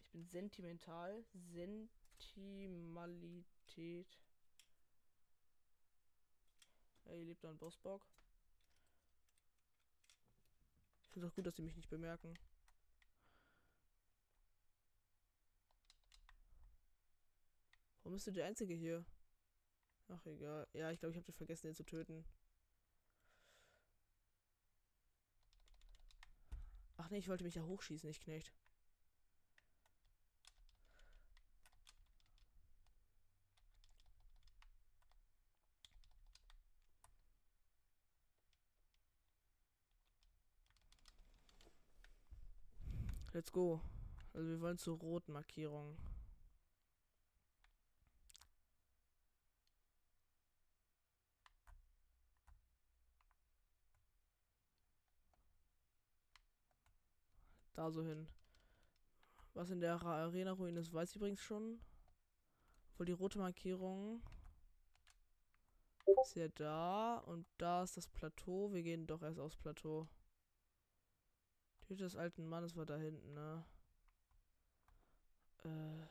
Ich 0.00 0.10
bin 0.10 0.24
sentimental. 0.24 1.24
Sentimalität. 1.52 4.18
Ey, 7.04 7.24
lebt 7.24 7.44
da 7.44 7.50
ein 7.50 7.58
Bossbock. 7.58 8.06
Ich 11.02 11.10
finde 11.10 11.26
es 11.26 11.32
auch 11.32 11.36
gut, 11.36 11.46
dass 11.46 11.56
sie 11.56 11.62
mich 11.62 11.76
nicht 11.76 11.90
bemerken. 11.90 12.34
Warum 18.04 18.14
bist 18.16 18.26
du 18.26 18.32
der 18.32 18.46
Einzige 18.46 18.74
hier? 18.74 19.02
Ach, 20.08 20.26
egal. 20.26 20.68
Ja, 20.74 20.90
ich 20.90 21.00
glaube, 21.00 21.12
ich 21.12 21.16
habe 21.16 21.32
vergessen, 21.32 21.66
den 21.68 21.74
zu 21.74 21.84
töten. 21.84 22.24
Ach 26.98 27.08
nee, 27.10 27.18
ich 27.18 27.28
wollte 27.28 27.44
mich 27.44 27.54
ja 27.54 27.62
hochschießen, 27.62 28.06
nicht 28.06 28.22
Knecht. 28.22 28.52
Let's 43.32 43.50
go. 43.50 43.80
Also 44.34 44.48
wir 44.48 44.60
wollen 44.60 44.78
zur 44.78 44.98
roten 44.98 45.32
Markierung. 45.32 45.96
Da 57.74 57.90
so 57.90 58.02
hin. 58.02 58.26
Was 59.52 59.70
in 59.70 59.80
der 59.80 60.00
Arena-Ruine 60.02 60.80
ist, 60.80 60.92
weiß 60.92 61.10
ich 61.10 61.16
übrigens 61.16 61.40
schon. 61.40 61.80
Wohl 62.96 63.06
die 63.06 63.12
rote 63.12 63.38
Markierung 63.38 64.22
ist 66.24 66.36
ja 66.36 66.48
da. 66.48 67.18
Und 67.18 67.46
da 67.58 67.82
ist 67.82 67.96
das 67.96 68.08
Plateau. 68.08 68.72
Wir 68.72 68.82
gehen 68.82 69.06
doch 69.06 69.22
erst 69.22 69.38
aufs 69.38 69.56
Plateau. 69.56 70.08
Die 71.82 71.90
Hütte 71.90 72.04
des 72.04 72.16
alten 72.16 72.46
Mannes 72.48 72.76
war 72.76 72.86
da 72.86 72.96
hinten, 72.96 73.34
ne? 73.34 73.64
Äh. 75.64 76.06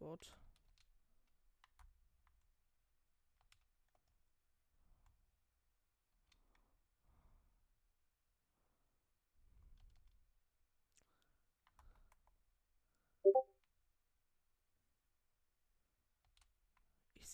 Oh 0.00 0.06
Gott. 0.06 0.43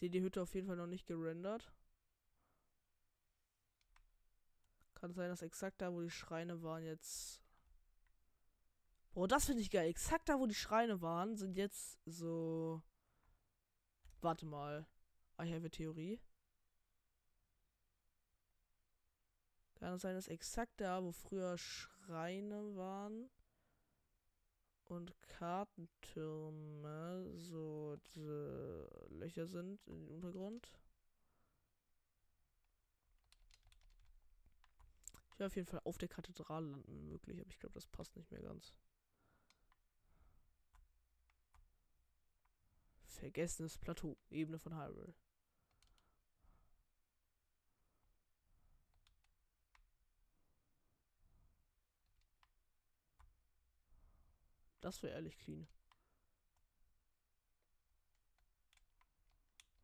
Sehe 0.01 0.11
die 0.11 0.23
Hütte 0.23 0.43
auf 0.43 0.55
jeden 0.55 0.67
Fall 0.67 0.77
noch 0.77 0.87
nicht 0.87 1.07
gerendert. 1.07 1.73
Kann 4.95 5.13
sein, 5.13 5.29
dass 5.29 5.43
exakt 5.43 5.81
da, 5.81 5.93
wo 5.93 6.01
die 6.01 6.11
Schreine 6.11 6.63
waren, 6.63 6.83
jetzt. 6.83 7.43
Boah, 9.13 9.29
das 9.29 9.47
finde 9.47 9.63
ich 9.63 9.71
geil. 9.71 9.89
Exakt 9.89 10.29
da, 10.29 10.39
wo 10.39 10.47
die 10.47 10.55
Schreine 10.55 11.01
waren, 11.03 11.37
sind 11.37 11.57
jetzt 11.57 11.99
so. 12.07 12.83
Warte 14.21 14.47
mal. 14.47 14.87
I 15.39 15.51
have 15.53 15.65
a 15.65 15.69
Theorie. 15.69 16.21
Kann 19.75 19.99
sein, 19.99 20.15
dass 20.15 20.29
exakt 20.29 20.81
da, 20.81 21.03
wo 21.03 21.13
früher 21.13 21.57
Schreine 21.57 22.77
waren, 22.77 23.31
und 24.91 25.15
Kartentürme 25.23 27.33
so 27.37 27.97
Löcher 29.09 29.47
sind 29.47 29.87
in 29.87 30.01
den 30.01 30.09
Untergrund. 30.09 30.69
Ich 35.33 35.39
will 35.39 35.47
auf 35.47 35.57
jeden 35.57 35.69
Fall 35.69 35.81
auf 35.85 35.97
der 35.97 36.09
Kathedrale 36.09 36.67
landen, 36.67 36.93
wenn 36.93 37.09
möglich, 37.09 37.41
aber 37.41 37.51
ich 37.51 37.59
glaube, 37.59 37.75
das 37.75 37.87
passt 37.87 38.17
nicht 38.17 38.31
mehr 38.31 38.43
ganz. 38.43 38.75
Vergessenes 43.07 43.79
Plateau, 43.79 44.19
Ebene 44.31 44.59
von 44.59 44.77
Hyrule. 44.77 45.15
Das 54.81 55.03
wäre 55.03 55.15
ehrlich 55.15 55.39
clean. 55.39 55.67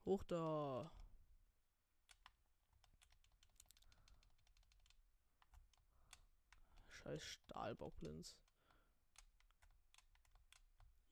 Hoch 0.05 0.23
da. 0.25 0.91
Scheiß 6.89 7.23
Stahlbauplins. 7.23 8.37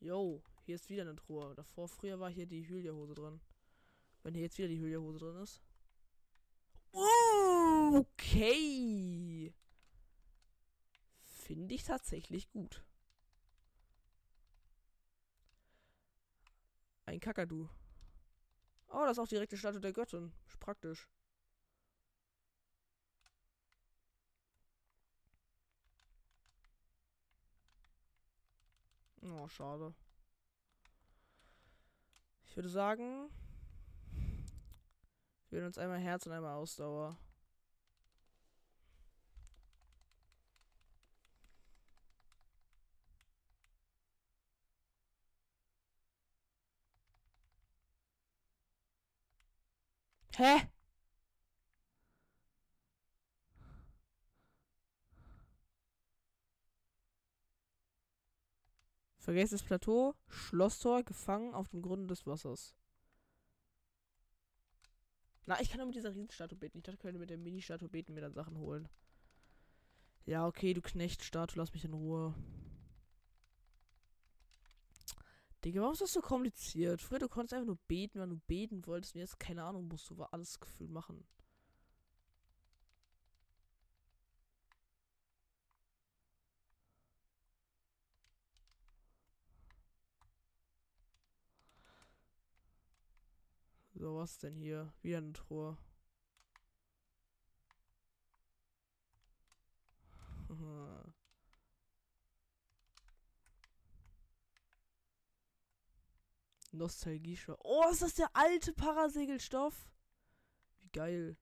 Yo, 0.01 0.43
hier 0.64 0.76
ist 0.76 0.89
wieder 0.89 1.03
eine 1.03 1.16
Truhe. 1.16 1.55
Davor, 1.55 1.89
früher 1.89 2.20
war 2.20 2.30
hier 2.30 2.47
die 2.47 2.66
Hylia-Hose 2.66 3.14
drin. 3.14 3.41
Wenn 4.22 4.35
hier 4.35 4.45
jetzt 4.45 4.59
wieder 4.59 4.68
die 4.68 4.78
Hylia-Hose 4.78 5.18
drin 5.18 5.37
ist. 5.37 5.61
Okay. 7.95 9.55
Finde 11.22 11.74
ich 11.74 11.85
tatsächlich 11.85 12.51
gut. 12.51 12.85
Ein 17.15 17.21
Kakadu. 17.21 17.69
Oh, 18.89 19.05
das 19.05 19.12
ist 19.12 19.19
auch 19.21 19.29
direkt 19.29 19.53
die 19.53 19.57
Statue 19.57 19.81
der 19.81 19.93
Göttin. 19.93 20.33
Ist 20.49 20.59
praktisch. 20.59 21.09
Oh, 29.23 29.47
schade. 29.47 29.95
Ich 32.47 32.57
würde 32.57 32.69
sagen, 32.69 33.31
wir 35.51 35.59
werden 35.59 35.67
uns 35.67 35.79
einmal 35.79 36.01
Herz 36.01 36.27
und 36.27 36.33
einmal 36.33 36.55
Ausdauer. 36.55 37.17
Hä? 50.37 50.68
Vergesst 59.18 59.53
das 59.53 59.62
Plateau, 59.62 60.14
Schlosstor, 60.28 61.03
gefangen 61.03 61.55
auf 61.55 61.68
dem 61.68 61.82
Grund 61.82 62.11
des 62.11 62.26
Wassers. 62.26 62.74
Na, 65.47 65.61
ich 65.61 65.70
kann 65.70 65.78
nur 65.78 65.87
mit 65.87 65.95
dieser 65.95 66.11
Riesenstatue 66.11 66.59
beten. 66.59 66.78
Ich 66.78 66.85
dachte, 66.85 66.97
ich 66.97 67.01
könnte 67.01 67.18
mit 67.18 67.30
der 67.30 67.39
Mini-Statue 67.39 67.89
beten 67.89 68.14
mir 68.14 68.20
dann 68.20 68.35
Sachen 68.35 68.59
holen. 68.59 68.89
Ja, 70.26 70.47
okay, 70.47 70.74
du 70.74 70.80
Knechtstatue, 70.80 71.59
lass 71.59 71.72
mich 71.72 71.85
in 71.85 71.93
Ruhe. 71.93 72.35
Digga, 75.65 75.81
warum 75.81 75.95
ist 75.95 76.03
das 76.03 76.12
so 76.12 76.21
kompliziert? 76.21 77.01
Früher, 77.01 77.19
du 77.21 77.29
konntest 77.29 77.55
einfach 77.55 77.67
nur 77.67 77.79
beten, 77.89 78.21
wenn 78.21 78.31
du 78.31 78.37
beten 78.47 78.87
wolltest. 78.87 79.15
Und 79.15 79.21
jetzt, 79.21 79.41
keine 79.41 79.65
Ahnung, 79.65 79.89
musst 79.89 80.11
du 80.11 80.23
alles 80.25 80.61
gefühlt 80.61 80.91
machen. 80.91 81.25
So, 93.95 94.17
was 94.17 94.39
denn 94.39 94.55
hier? 94.57 94.93
Wieder 95.03 95.19
eine 95.19 95.33
Truhe. 95.33 95.79
nostalgie 100.49 101.14
-Schwa. 106.79 107.57
Oh, 107.62 107.85
ist 107.91 108.03
das 108.03 108.14
der 108.14 108.35
alte 108.35 108.72
Parasegelstoff? 108.72 109.89
Wie 110.81 110.89
geil. 110.91 111.37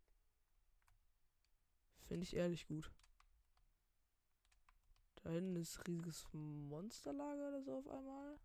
Finde 2.06 2.24
ich 2.24 2.36
ehrlich 2.36 2.66
gut. 2.66 2.92
Da 5.22 5.30
hinten 5.30 5.56
ist 5.56 5.86
riesiges 5.86 6.26
Monsterlager 6.32 7.48
oder 7.48 7.62
so 7.62 7.78
auf 7.78 7.88
einmal. 7.88 8.38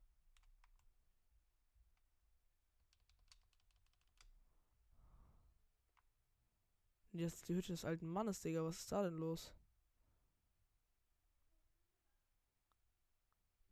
Jetzt 7.12 7.50
die 7.50 7.56
Hütte 7.56 7.74
des 7.74 7.84
alten 7.84 8.08
Mannes, 8.08 8.42
Digga. 8.42 8.64
Was 8.64 8.78
ist 8.80 8.92
da 8.92 9.04
denn 9.04 9.18
los? 9.18 9.52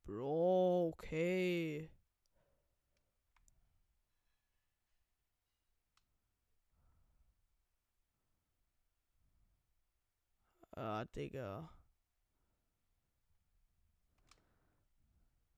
Bro, 0.06 0.90
okay. 0.94 1.92
Ah, 10.76 11.06
Digga. 11.16 11.70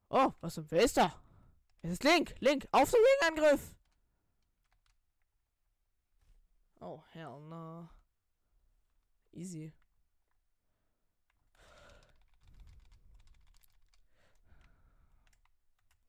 Oh, 0.10 0.32
was 0.42 0.54
zum 0.54 0.70
Wer 0.72 0.84
ist 0.84 0.98
da? 0.98 1.14
Es 1.82 1.92
ist 1.92 2.04
Link. 2.04 2.36
Link, 2.40 2.68
auf 2.72 2.90
zum 2.90 3.00
Gegenangriff. 3.22 3.76
Oh, 6.80 7.04
hell 7.12 7.40
no. 7.50 7.90
Easy. 9.34 9.74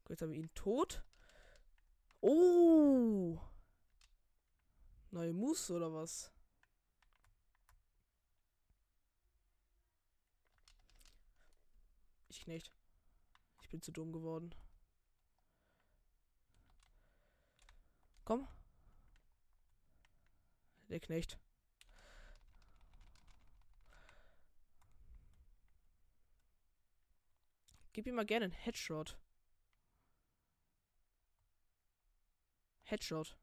Jetzt 0.08 0.22
haben 0.22 0.32
wir 0.32 0.38
ihn 0.38 0.54
tot. 0.54 1.02
Oh. 2.20 3.38
Neue 5.10 5.32
Moves 5.32 5.70
oder 5.70 5.92
was? 5.92 6.32
Ich 12.38 12.46
nicht. 12.46 12.72
Ich 13.62 13.68
bin 13.68 13.82
zu 13.82 13.90
dumm 13.90 14.12
geworden. 14.12 14.54
Komm. 18.24 18.46
Der 20.88 21.00
Knecht. 21.00 21.36
Gib 27.92 28.06
ihm 28.06 28.14
mal 28.14 28.24
gerne 28.24 28.44
einen 28.44 28.54
Headshot. 28.54 29.18
Headshot. 32.84 33.36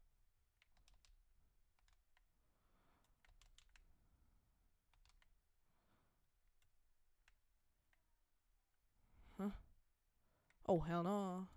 Oh, 10.67 10.83
hell 10.85 11.03
no. 11.03 11.47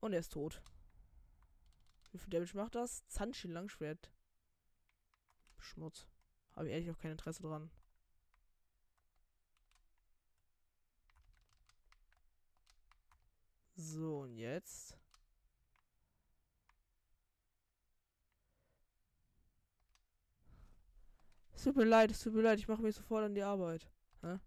Und 0.00 0.12
er 0.12 0.20
ist 0.20 0.32
tot. 0.32 0.62
Wie 2.12 2.18
viel 2.18 2.30
Damage 2.30 2.56
macht 2.56 2.76
das? 2.76 3.04
Zanshin 3.08 3.50
Langschwert. 3.50 4.12
Schmutz. 5.58 6.06
Habe 6.54 6.68
ich 6.68 6.72
ehrlich 6.74 6.90
auch 6.92 6.98
kein 6.98 7.10
Interesse 7.10 7.42
dran. 7.42 7.70
So, 13.76 14.20
und 14.20 14.36
jetzt. 14.36 14.96
Es 21.56 21.64
tut 21.64 21.74
mir 21.74 21.84
leid, 21.84 22.10
es 22.10 22.20
tut 22.20 22.34
mir 22.34 22.42
leid, 22.42 22.58
ich 22.58 22.68
mache 22.68 22.82
mich 22.82 22.94
sofort 22.94 23.24
an 23.24 23.34
die 23.34 23.42
Arbeit. 23.42 23.88
Hä? 24.20 24.38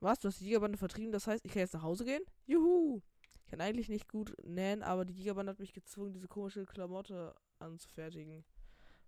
Was? 0.00 0.18
Du 0.18 0.28
hast 0.28 0.40
die 0.40 0.46
Gigabande 0.46 0.78
vertrieben, 0.78 1.12
das 1.12 1.26
heißt, 1.26 1.44
ich 1.44 1.52
kann 1.52 1.60
jetzt 1.60 1.74
nach 1.74 1.82
Hause 1.82 2.04
gehen? 2.04 2.22
Juhu! 2.46 3.02
Ich 3.44 3.50
kann 3.50 3.60
eigentlich 3.60 3.88
nicht 3.88 4.08
gut 4.08 4.34
nähen, 4.42 4.82
aber 4.82 5.04
die 5.04 5.14
Gigabande 5.14 5.50
hat 5.50 5.60
mich 5.60 5.74
gezwungen, 5.74 6.14
diese 6.14 6.26
komische 6.26 6.64
Klamotte 6.64 7.34
anzufertigen. 7.58 8.44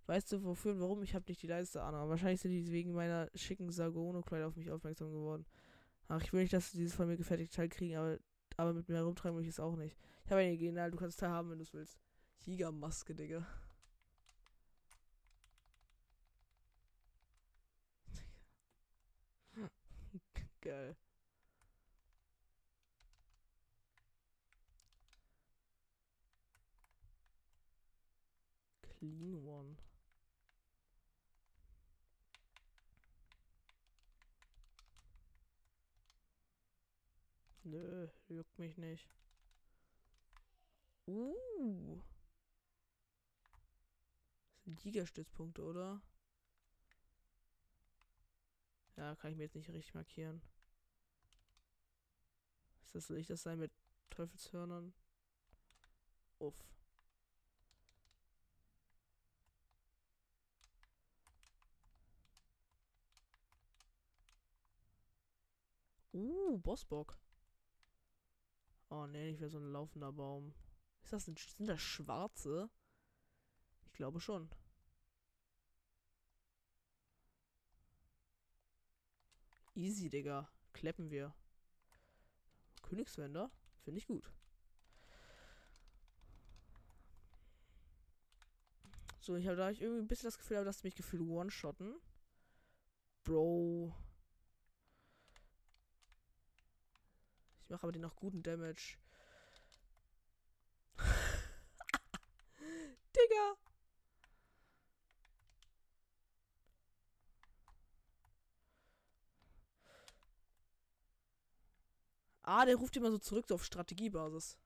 Weißt 0.05 0.31
du, 0.31 0.43
wofür 0.43 0.73
und 0.73 0.81
warum? 0.81 1.03
Ich 1.03 1.15
habe 1.15 1.25
nicht 1.27 1.41
die 1.41 1.47
leiste 1.47 1.81
Ahnung. 1.81 2.09
Wahrscheinlich 2.09 2.41
sind 2.41 2.51
die 2.51 2.71
wegen 2.71 2.93
meiner 2.93 3.29
schicken 3.35 3.71
Sagono-Kleider 3.71 4.47
auf 4.47 4.55
mich 4.55 4.71
aufmerksam 4.71 5.11
geworden. 5.11 5.45
Ach, 6.07 6.21
ich 6.21 6.31
will 6.31 6.41
nicht, 6.41 6.53
dass 6.53 6.71
sie 6.71 6.77
dieses 6.77 6.95
von 6.95 7.07
mir 7.07 7.17
gefertigte 7.17 7.55
Teil 7.55 7.69
kriegen, 7.69 7.95
aber, 7.95 8.17
aber 8.57 8.73
mit 8.73 8.87
mir 8.87 8.95
herumtragen 8.95 9.35
will 9.35 9.43
ich 9.43 9.49
es 9.49 9.59
auch 9.59 9.75
nicht. 9.75 9.97
Ich 10.25 10.31
habe 10.31 10.41
eine 10.41 10.53
Idee, 10.53 10.71
du 10.71 10.97
kannst 10.97 11.19
Teil 11.19 11.29
haben, 11.29 11.49
wenn 11.49 11.57
du 11.57 11.63
es 11.63 11.73
willst. 11.73 11.99
Giga-Maske, 12.39 13.13
Digga. 13.15 13.45
Geil. 20.61 20.95
Clean 28.81 29.35
One. 29.45 29.77
Nö, 37.63 38.07
juckt 38.27 38.57
mich 38.57 38.77
nicht. 38.77 39.07
Uh. 41.07 42.01
Das 44.55 44.63
sind 44.65 44.79
Giga-Stützpunkte, 44.79 45.63
oder? 45.63 46.01
Ja, 48.99 49.15
kann 49.15 49.31
ich 49.31 49.37
mir 49.37 49.43
jetzt 49.43 49.55
nicht 49.55 49.69
richtig 49.69 49.93
markieren. 49.93 50.41
Ist 52.83 52.95
das, 52.95 53.09
ich 53.11 53.27
das 53.27 53.41
sein 53.41 53.57
mit 53.57 53.71
Teufelshörnern? 54.09 54.93
Uff. 56.39 56.53
Uh, 66.13 66.57
Bossbock. 66.57 67.17
Oh 68.89 69.07
nee, 69.07 69.31
nicht 69.31 69.39
mehr 69.39 69.49
so 69.49 69.59
ein 69.59 69.71
laufender 69.71 70.11
Baum. 70.11 70.53
Ist 71.03 71.13
das 71.13 71.25
ein, 71.29 71.37
sind 71.37 71.67
das 71.67 71.81
schwarze? 71.81 72.69
Ich 73.85 73.93
glaube 73.93 74.19
schon. 74.19 74.49
Easy, 79.79 80.09
Digga. 80.09 80.49
Kleppen 80.73 81.09
wir. 81.09 81.33
Königswender? 82.81 83.49
Finde 83.85 83.99
ich 83.99 84.07
gut. 84.07 84.29
So, 89.21 89.37
ich 89.37 89.47
habe 89.47 89.55
da 89.55 89.69
ich 89.69 89.81
irgendwie 89.81 90.01
ein 90.01 90.07
bisschen 90.09 90.27
das 90.27 90.37
Gefühl, 90.37 90.65
dass 90.65 90.79
sie 90.79 90.87
mich 90.87 90.95
gefühlt 90.95 91.21
one-shotten. 91.21 91.95
Bro. 93.23 93.95
Ich 97.61 97.69
mache 97.69 97.83
aber 97.83 97.93
den 97.93 98.01
noch 98.01 98.17
guten 98.17 98.43
Damage. 98.43 98.97
Digga. 103.15 103.68
Ah, 112.51 112.65
der 112.65 112.77
ruft 112.77 112.97
immer 112.97 113.11
so 113.11 113.19
zurück 113.19 113.45
so 113.47 113.53
auf 113.53 113.63
Strategiebasis. 113.63 114.57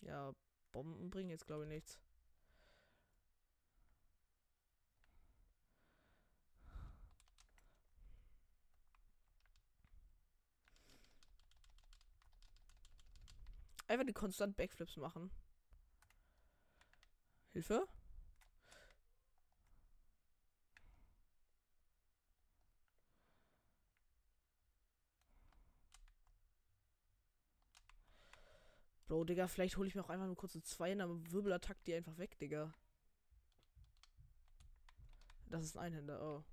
Ja, 0.00 0.32
Bomben 0.72 1.10
bringen 1.10 1.28
jetzt 1.28 1.46
glaube 1.46 1.64
ich 1.64 1.68
nichts. 1.68 2.00
Einfach 13.86 14.06
die 14.06 14.14
konstant 14.14 14.56
Backflips 14.56 14.96
machen. 14.96 15.30
Hilfe? 17.52 17.86
Bro, 29.06 29.24
Digga, 29.24 29.48
vielleicht 29.48 29.76
hole 29.76 29.88
ich 29.88 29.94
mir 29.94 30.02
auch 30.02 30.08
einfach 30.08 30.26
nur 30.26 30.36
kurz 30.36 30.54
eine 30.54 30.62
2 30.62 31.04
und 31.04 31.32
Wirbelattack 31.32 31.84
die 31.84 31.94
einfach 31.94 32.16
weg, 32.16 32.38
Digga. 32.38 32.72
Das 35.46 35.64
ist 35.64 35.76
ein 35.76 35.84
Einhänder, 35.84 36.20
oh. 36.22 36.44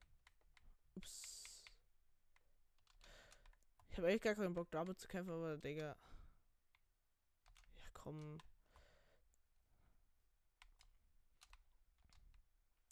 Ups. 0.96 1.64
Ich 3.90 3.98
habe 3.98 4.08
echt 4.10 4.24
gar 4.24 4.36
keinen 4.36 4.54
Bock 4.54 4.70
damit 4.72 5.00
zu 5.00 5.08
kämpfen, 5.08 5.32
aber 5.34 5.58
Digga. 5.58 5.96
Ja, 7.76 7.90
komm. 7.94 8.38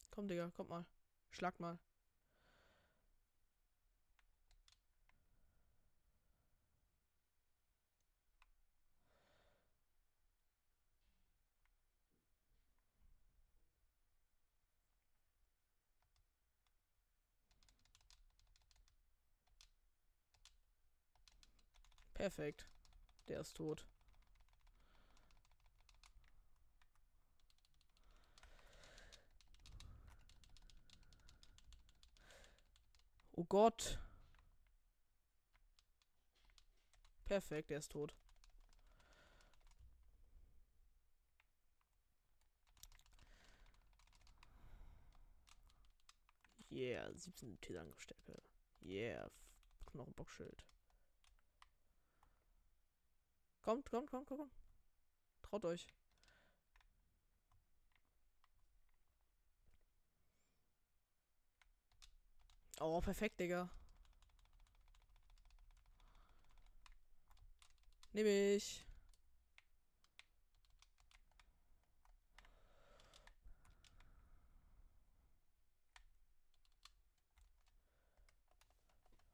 Komm, 0.09 0.27
Digga, 0.27 0.49
kommt 0.51 0.69
mal. 0.69 0.85
Schlag 1.31 1.59
mal. 1.59 1.79
Perfekt. 22.19 22.67
Der 23.29 23.39
ist 23.39 23.55
tot. 23.55 23.87
Oh 33.31 33.45
Gott. 33.45 33.97
Perfekt, 37.23 37.69
der 37.69 37.77
ist 37.79 37.93
tot. 37.93 38.13
Yeah, 46.69 47.09
17 47.13 47.61
T-Angriffsstärke. 47.61 48.41
Yeah, 48.81 49.31
Knochenbockschild. 49.85 50.65
Kommt, 53.69 53.87
kommt, 53.87 54.09
kommt, 54.09 54.27
kommt. 54.27 54.51
Traut 55.43 55.63
euch. 55.63 55.85
Oh, 62.79 62.99
perfekt, 62.99 63.39
Digga. 63.39 63.69
Nehme 68.13 68.55
ich. 68.55 68.83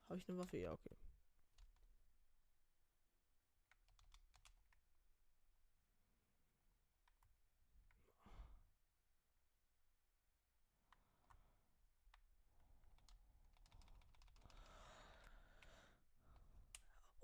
Habe 0.10 0.20
ich 0.20 0.28
eine 0.28 0.38
Waffe? 0.38 0.58
Ja, 0.58 0.74
okay. 0.74 0.95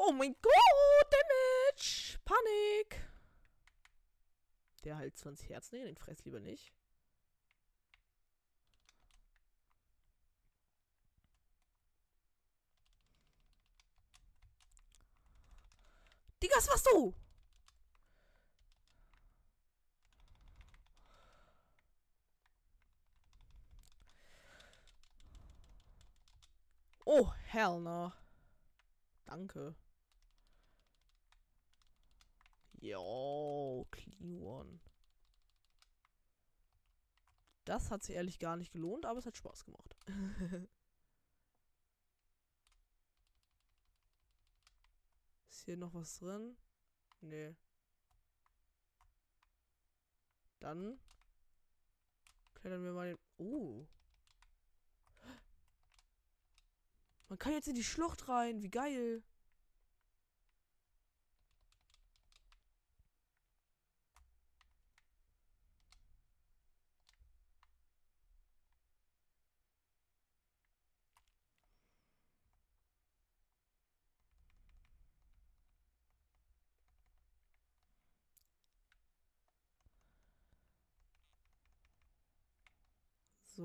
Oh 0.04 0.12
mein 0.12 0.36
Gott, 0.42 1.12
Damage! 1.12 2.18
Panik! 2.26 3.08
Der 4.84 4.98
halt 4.98 5.16
20 5.16 5.50
Herzen, 5.50 5.78
nee, 5.78 5.86
den 5.86 5.96
fress 5.96 6.26
lieber 6.26 6.40
nicht. 6.40 6.74
Digga, 16.42 16.56
was 16.58 16.68
warst 16.68 16.88
du? 16.88 17.14
Oh, 27.06 27.32
hell 27.46 27.80
no. 27.80 28.12
Danke. 29.26 29.76
Jo, 32.82 33.88
clean. 33.92 34.82
Das 37.66 37.92
hat 37.92 38.04
sich 38.04 38.16
ehrlich 38.16 38.40
gar 38.40 38.58
nicht 38.58 38.74
gelohnt, 38.74 39.06
aber 39.06 39.20
es 39.20 39.26
hat 39.28 39.38
Spaß 39.38 39.66
gemacht. 39.66 39.96
Ist 45.48 45.66
hier 45.66 45.78
noch 45.78 45.94
was 45.94 46.18
drin? 46.18 46.58
Nee. 47.22 47.56
Dann 50.60 51.00
klettern 52.56 52.84
wir 52.84 52.94
mal 52.94 53.10
den. 53.10 53.20
Oh. 53.38 53.86
Man 57.30 57.38
kann 57.38 57.54
jetzt 57.54 57.68
in 57.68 57.76
die 57.76 57.84
Schlucht 57.84 58.28
rein. 58.28 58.64
Wie 58.64 58.72
geil. 58.72 59.24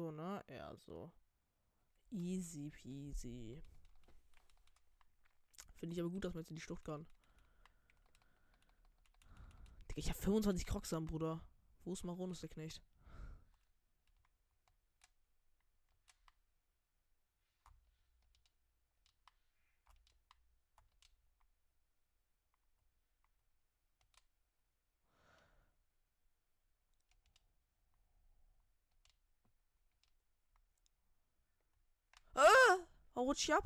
So, 0.06 0.12
ne? 0.12 0.44
Ja, 0.48 0.72
so. 0.76 1.10
Easy 2.12 2.70
peasy. 2.70 3.60
Finde 5.74 5.94
ich 5.94 6.00
aber 6.00 6.10
gut, 6.10 6.24
dass 6.24 6.32
man 6.32 6.42
jetzt 6.42 6.50
in 6.50 6.54
die 6.54 6.62
Schlucht 6.62 6.84
kann. 6.84 7.08
Digga, 9.90 9.98
ich 9.98 10.08
habe 10.08 10.20
25 10.20 10.64
Crocs 10.64 10.92
am 10.92 11.06
Bruder. 11.06 11.42
Wo 11.82 11.92
ist 11.92 12.04
Maronus 12.04 12.38
der 12.38 12.50
Knecht? 12.50 12.84
Oh, 33.26 33.30
rutsch 33.30 33.48
ich 33.48 33.54
ab? 33.54 33.64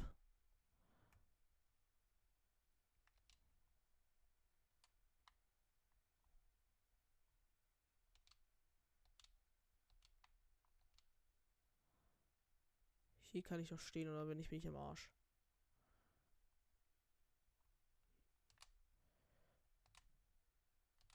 Hier 13.33 13.43
kann 13.43 13.61
ich 13.61 13.71
noch 13.71 13.81
stehen 13.81 14.09
oder 14.09 14.25
bin 14.25 14.39
ich 14.39 14.51
im 14.65 14.77
Arsch. 14.77 15.11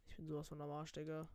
Ich 0.08 0.16
bin 0.16 0.28
sowas 0.28 0.48
von 0.48 0.62
am 0.62 0.70
Arsch, 0.70 0.92
Digga. 0.94 1.28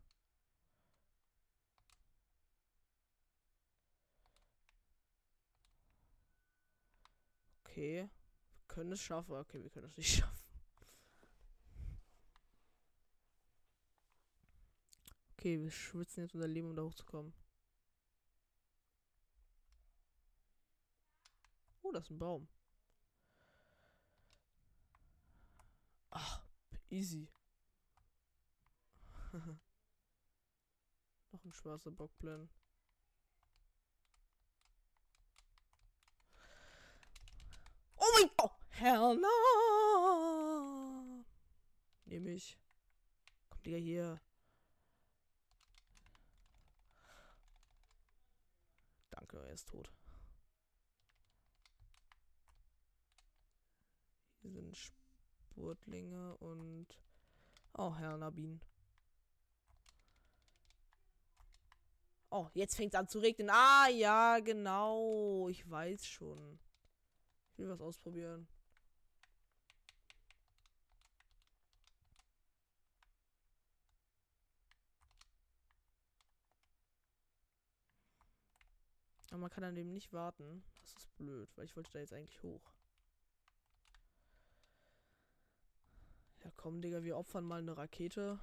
Okay. 7.81 8.11
Wir 8.11 8.11
können 8.69 8.93
es 8.93 9.01
schaffen. 9.01 9.33
Okay, 9.37 9.63
wir 9.63 9.71
können 9.71 9.87
es 9.87 9.97
nicht 9.97 10.15
schaffen. 10.19 10.45
Okay, 15.33 15.59
wir 15.59 15.71
schwitzen 15.71 16.25
jetzt 16.25 16.35
unser 16.35 16.47
Leben, 16.47 16.69
um 16.69 16.77
da 16.77 16.83
hochzukommen. 16.83 17.33
Oh, 21.81 21.91
das 21.91 22.05
ist 22.05 22.11
ein 22.11 22.19
Baum. 22.19 22.49
Ach, 26.11 26.45
easy. 26.91 27.31
Noch 31.33 31.45
ein 31.47 31.53
schwarzer 31.55 31.91
Bockplan. 31.91 32.51
Oh 38.21 38.27
mein 38.27 38.31
Gott! 38.37 38.53
Hell 38.71 39.17
no! 39.17 39.31
Nehme 42.05 42.31
ich. 42.33 42.59
Kommt 43.49 43.65
Digga 43.65 43.79
hier. 43.79 44.21
Danke, 49.11 49.39
er 49.39 49.53
ist 49.53 49.69
tot. 49.69 49.91
Hier 54.43 54.51
sind 54.51 54.77
Spurtlinge 54.77 56.37
und. 56.39 56.89
Oh, 57.75 57.95
Herr 57.97 58.19
Nabin. 58.19 58.61
Oh, 62.31 62.49
jetzt 62.55 62.77
fängt 62.77 62.95
es 62.95 63.01
an 63.01 63.09
zu 63.09 63.19
regnen. 63.21 63.51
Ah, 63.51 63.89
ja, 63.89 64.39
genau. 64.41 65.49
Ich 65.49 65.69
weiß 65.69 66.07
schon. 66.07 66.59
Will 67.61 67.69
was 67.69 67.83
ausprobieren. 67.83 68.49
Aber 79.29 79.41
man 79.41 79.51
kann 79.51 79.63
an 79.63 79.75
dem 79.75 79.93
nicht 79.93 80.11
warten. 80.15 80.65
Das 80.81 80.97
ist 80.97 81.15
blöd, 81.17 81.55
weil 81.57 81.67
ich 81.67 81.77
wollte 81.77 81.93
da 81.93 81.99
jetzt 81.99 82.15
eigentlich 82.15 82.43
hoch. 82.43 82.73
Ja, 86.43 86.51
komm, 86.57 86.81
Digga, 86.81 87.03
wir 87.03 87.19
opfern 87.19 87.45
mal 87.45 87.61
eine 87.61 87.77
Rakete. 87.77 88.41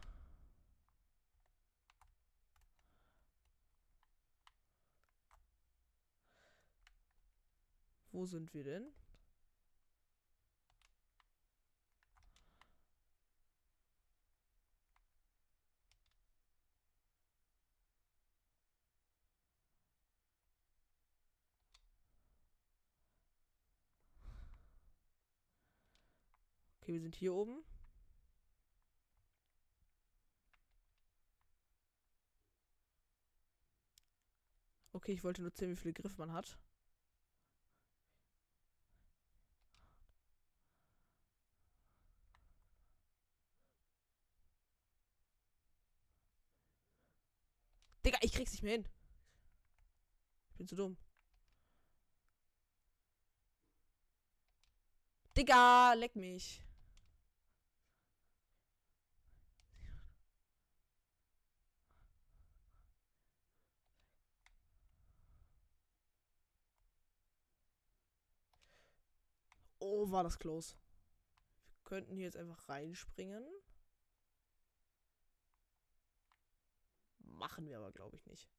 Wo 8.12 8.28
sind 8.28 8.54
wir 8.54 8.64
denn? 8.64 8.94
Okay, 26.88 26.94
wir 26.94 27.02
sind 27.02 27.18
hier 27.18 27.34
oben. 27.34 27.66
Okay, 34.94 35.12
ich 35.12 35.22
wollte 35.26 35.42
nur 35.42 35.52
sehen, 35.52 35.70
wie 35.72 35.76
viele 35.76 35.94
Griffe 35.94 36.18
man 36.18 36.32
hat. 36.32 36.58
Digga, 48.06 48.18
ich 48.22 48.32
krieg's 48.32 48.54
nicht 48.54 48.64
mehr 48.64 48.72
hin. 48.72 48.88
Ich 50.52 50.56
bin 50.56 50.68
zu 50.70 50.78
dumm. 50.78 50.98
Digga, 55.36 55.92
leck 55.92 56.16
mich. 56.16 56.64
Oh, 69.90 70.12
war 70.12 70.24
das 70.24 70.38
close. 70.38 70.76
Wir 71.72 71.84
könnten 71.86 72.16
hier 72.16 72.26
jetzt 72.26 72.36
einfach 72.36 72.68
reinspringen. 72.68 73.42
Machen 77.20 77.66
wir 77.68 77.78
aber, 77.78 77.94
glaube 77.94 78.18
ich, 78.18 78.26
nicht. 78.26 78.50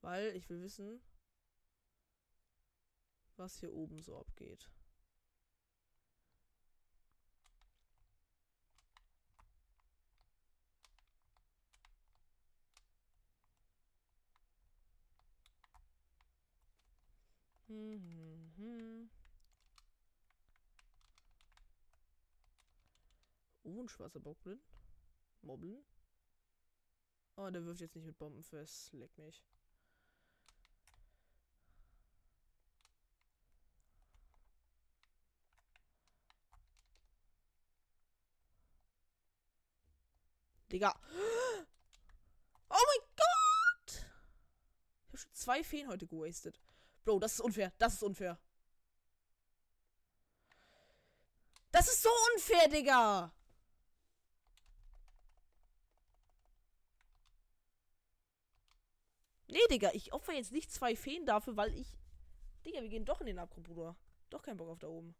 Weil 0.00 0.36
ich 0.36 0.48
will 0.48 0.60
wissen, 0.62 1.00
was 3.36 3.58
hier 3.58 3.72
oben 3.74 4.00
so 4.00 4.16
abgeht. 4.16 4.70
Hm, 17.68 18.00
hm, 18.00 18.52
hm. 18.56 18.97
Oh, 23.68 23.82
ein 23.82 23.88
schwarzer 23.88 24.18
Bockblin. 24.18 24.62
Mobbeln. 25.42 25.84
Oh, 27.36 27.50
der 27.50 27.64
wirft 27.66 27.82
jetzt 27.82 27.94
nicht 27.96 28.06
mit 28.06 28.18
Bomben 28.18 28.42
fest. 28.42 28.94
Leck 28.94 29.16
mich. 29.18 29.44
Digga. 40.72 40.98
Oh 42.70 42.84
mein 42.86 43.08
Gott! 43.16 44.06
Ich 45.06 45.08
habe 45.08 45.18
schon 45.18 45.34
zwei 45.34 45.62
Feen 45.62 45.88
heute 45.88 46.06
gewastet. 46.06 46.58
Bro, 47.04 47.18
das 47.18 47.34
ist 47.34 47.40
unfair. 47.40 47.72
Das 47.78 47.94
ist 47.94 48.02
unfair. 48.02 48.38
Das 51.70 51.86
ist 51.86 52.02
so 52.02 52.10
unfair, 52.34 52.68
Digga. 52.68 53.34
Nee, 59.50 59.66
Digga, 59.70 59.90
ich 59.94 60.12
opfer 60.12 60.34
jetzt 60.34 60.52
nicht 60.52 60.70
zwei 60.70 60.94
Feen 60.94 61.24
dafür, 61.26 61.56
weil 61.56 61.74
ich. 61.74 61.98
Digga, 62.66 62.82
wir 62.82 62.88
gehen 62.88 63.04
doch 63.04 63.20
in 63.20 63.26
den 63.26 63.38
Abgrund, 63.38 63.66
Bruder. 63.66 63.96
Doch 64.30 64.42
kein 64.42 64.56
Bock 64.56 64.68
auf 64.68 64.78
da 64.78 64.88
oben. 64.88 65.14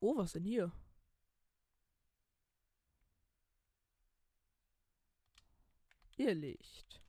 Oh, 0.00 0.16
was 0.16 0.32
denn 0.32 0.44
hier? 0.44 0.72
Ihr 6.16 6.34
Licht. 6.34 7.02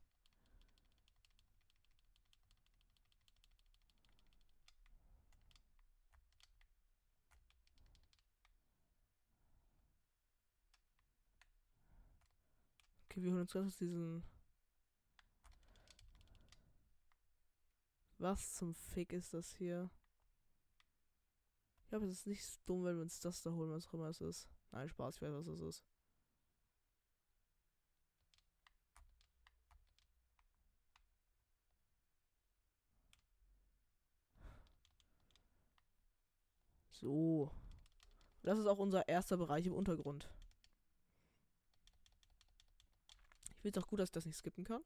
Okay, 13.12 13.22
wir 13.22 13.32
holen 13.32 13.42
uns 13.42 13.52
ganz 13.52 13.76
diesen. 13.76 14.22
Was 18.18 18.54
zum 18.54 18.74
Fick 18.74 19.12
ist 19.12 19.34
das 19.34 19.54
hier? 19.54 19.90
Ich 21.92 21.94
glaube, 21.94 22.06
es 22.06 22.20
ist 22.20 22.26
nicht 22.26 22.42
so 22.42 22.58
dumm, 22.64 22.84
wenn 22.84 22.96
wir 22.96 23.02
uns 23.02 23.20
das 23.20 23.42
da 23.42 23.50
holen, 23.52 23.70
was 23.70 23.86
auch 23.86 23.92
immer 23.92 24.08
es 24.08 24.22
ist. 24.22 24.48
Nein, 24.70 24.88
Spaß, 24.88 25.16
ich 25.16 25.20
weiß, 25.20 25.34
was 25.34 25.46
es 25.46 25.60
ist. 25.60 25.84
So. 36.92 37.50
Das 38.42 38.58
ist 38.58 38.66
auch 38.66 38.78
unser 38.78 39.06
erster 39.06 39.36
Bereich 39.36 39.66
im 39.66 39.74
Untergrund. 39.74 40.30
Ich 43.50 43.60
finde 43.60 43.78
es 43.78 43.84
auch 43.84 43.88
gut, 43.88 44.00
dass 44.00 44.08
ich 44.08 44.12
das 44.12 44.24
nicht 44.24 44.38
skippen 44.38 44.64
kann. 44.64 44.82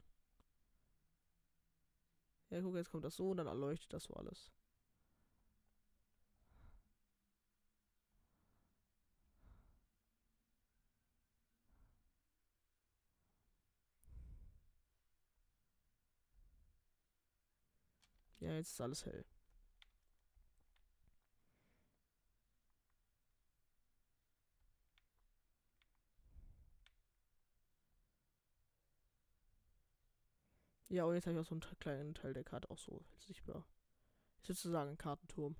Ja, 2.50 2.60
guck, 2.60 2.74
jetzt 2.74 2.90
kommt 2.90 3.04
das 3.04 3.14
so 3.14 3.30
und 3.30 3.36
dann 3.36 3.46
erleuchtet 3.46 3.92
das 3.92 4.02
so 4.02 4.14
alles. 4.14 4.50
Ja, 18.46 18.52
jetzt 18.54 18.70
ist 18.72 18.80
alles 18.80 19.04
hell. 19.04 19.24
Ja, 30.88 31.04
und 31.04 31.14
jetzt 31.14 31.26
habe 31.26 31.36
ich 31.36 31.40
auch 31.40 31.48
so 31.48 31.54
einen 31.54 31.78
kleinen 31.80 32.14
Teil 32.14 32.32
der 32.32 32.42
Karte 32.44 32.70
auch 32.70 32.78
so 32.78 33.04
sichtbar. 33.20 33.64
Ist 34.42 34.48
sozusagen 34.48 34.90
ein 34.92 34.98
Kartenturm. 34.98 35.56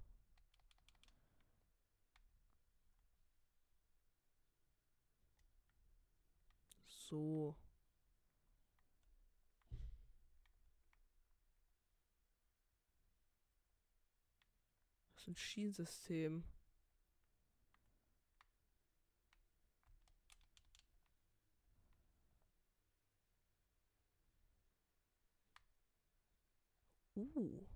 So. 6.89 7.55
Ist 15.27 15.29
ein 15.29 15.37
Schienensystem. 15.37 16.45
Uh. 27.17 27.67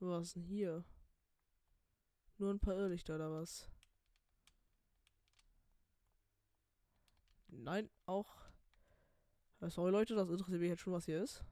Was 0.00 0.28
ist 0.28 0.36
denn 0.36 0.42
hier? 0.42 0.84
Nur 2.38 2.52
ein 2.52 2.58
paar 2.60 2.74
Irrlichter 2.74 3.14
oder 3.14 3.30
was? 3.30 3.70
Nein, 7.48 7.88
auch. 8.04 8.50
Sorry 9.60 9.90
Leute, 9.90 10.14
das 10.14 10.28
interessiert 10.28 10.60
mich 10.60 10.68
jetzt 10.70 10.80
schon, 10.80 10.92
was 10.92 11.06
hier 11.06 11.22
ist. 11.22 11.42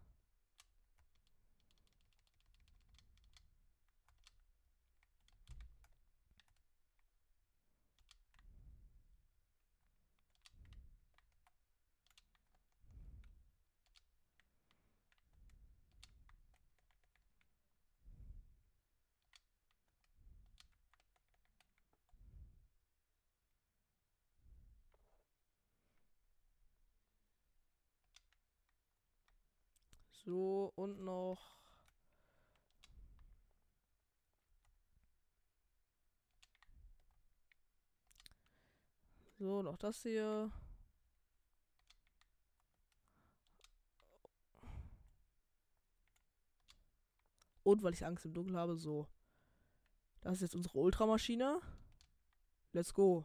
So, 30.25 30.73
und 30.77 31.01
noch. 31.01 31.57
So, 39.39 39.63
noch 39.63 39.77
das 39.77 40.03
hier. 40.03 40.51
Und 47.65 47.83
weil 47.83 47.95
ich 47.95 48.05
Angst 48.07 48.25
im 48.25 48.35
Dunkeln 48.35 48.57
habe, 48.57 48.77
so. 48.77 49.09
Das 50.21 50.35
ist 50.35 50.43
jetzt 50.43 50.55
unsere 50.55 50.79
Ultramaschine. 50.79 51.61
Let's 52.73 52.95
go. 52.95 53.25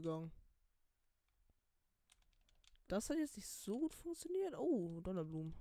Es 0.00 0.06
ist 0.06 0.08
kaputt 0.08 0.30
gegangen. 0.30 0.32
Das 2.88 3.10
hat 3.10 3.18
jetzt 3.18 3.36
nicht 3.36 3.48
so 3.48 3.78
gut 3.80 3.94
funktioniert. 3.94 4.54
Oh, 4.56 5.00
Donnerblumen. 5.00 5.54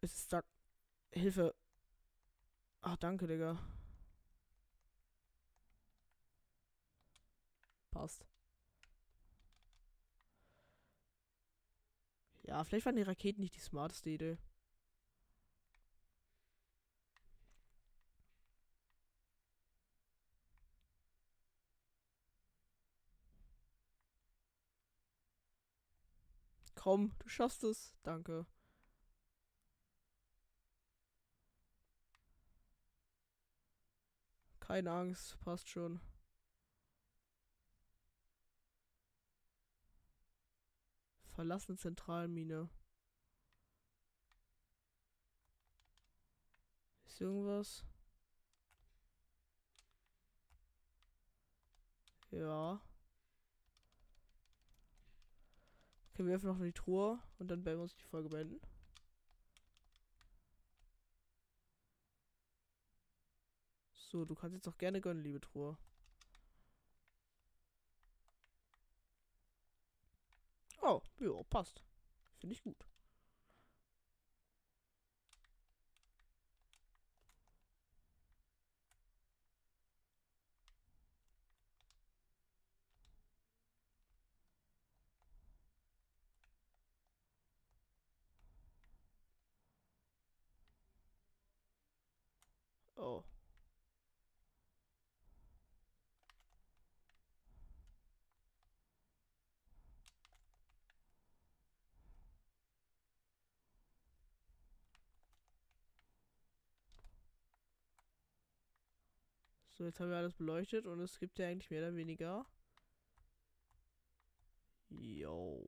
Es 0.00 0.14
ist 0.14 0.32
da. 0.32 0.42
Hilfe. 1.12 1.54
Ach, 2.80 2.96
danke, 2.96 3.26
Digga. 3.26 3.58
Passt. 7.90 8.26
Ja, 12.44 12.64
vielleicht 12.64 12.86
waren 12.86 12.96
die 12.96 13.02
Raketen 13.02 13.40
nicht 13.40 13.54
die 13.56 13.60
smarteste 13.60 14.10
Idee. 14.10 14.38
Komm, 26.82 27.12
du 27.20 27.28
schaffst 27.28 27.62
es. 27.62 27.94
Danke. 28.02 28.44
Keine 34.58 34.90
Angst, 34.90 35.38
passt 35.38 35.68
schon. 35.68 36.00
Verlassene 41.36 41.78
Zentralmine. 41.78 42.68
Ist 47.06 47.20
irgendwas? 47.20 47.84
Ja. 52.32 52.80
Okay, 56.22 56.28
wir 56.28 56.36
öffnen 56.36 56.52
noch 56.56 56.64
die 56.64 56.72
Truhe 56.72 57.18
und 57.40 57.48
dann 57.50 57.64
werden 57.64 57.78
wir 57.78 57.82
uns 57.82 57.96
die 57.96 58.04
Folge 58.04 58.28
beenden. 58.28 58.60
So, 63.94 64.24
du 64.24 64.34
kannst 64.36 64.54
jetzt 64.54 64.68
auch 64.68 64.78
gerne 64.78 65.00
gönnen, 65.00 65.24
liebe 65.24 65.40
Truhe. 65.40 65.76
Oh, 70.80 71.00
ja, 71.18 71.42
passt. 71.50 71.82
Finde 72.38 72.54
ich 72.54 72.62
gut. 72.62 72.86
Oh. 92.96 93.24
So, 109.82 109.86
jetzt 109.86 109.98
haben 109.98 110.10
wir 110.10 110.16
alles 110.16 110.34
beleuchtet 110.34 110.86
und 110.86 111.00
es 111.00 111.18
gibt 111.18 111.40
ja 111.40 111.48
eigentlich 111.48 111.68
mehr 111.68 111.82
oder 111.82 111.96
weniger. 111.96 112.46
Yo. 114.90 115.66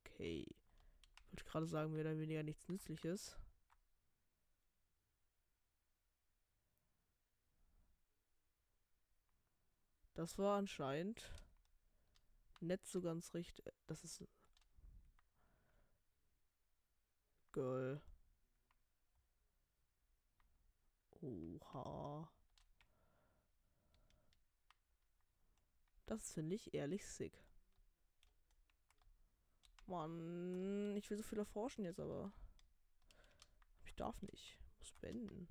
Okay. 0.00 0.46
Ich 0.46 1.30
wollte 1.30 1.44
gerade 1.44 1.66
sagen, 1.66 1.92
mehr 1.92 2.00
oder 2.06 2.18
weniger 2.18 2.42
nichts 2.42 2.70
Nützliches. 2.70 3.36
Das 10.14 10.38
war 10.38 10.56
anscheinend 10.56 11.30
nicht 12.60 12.86
so 12.86 13.02
ganz 13.02 13.34
richtig. 13.34 13.66
Das 13.86 14.04
ist. 14.04 14.24
Girl. 17.52 18.00
Oha. 21.20 22.32
Das 26.12 26.30
finde 26.34 26.56
ich 26.56 26.74
ehrlich 26.74 27.06
sick. 27.06 27.32
Mann, 29.86 30.94
ich 30.94 31.08
will 31.08 31.16
so 31.16 31.22
viel 31.22 31.38
erforschen 31.38 31.86
jetzt, 31.86 32.00
aber 32.00 32.30
ich 33.86 33.94
darf 33.94 34.20
nicht. 34.20 34.58
Ich 34.68 34.78
muss 34.78 34.92
beenden. 35.00 35.48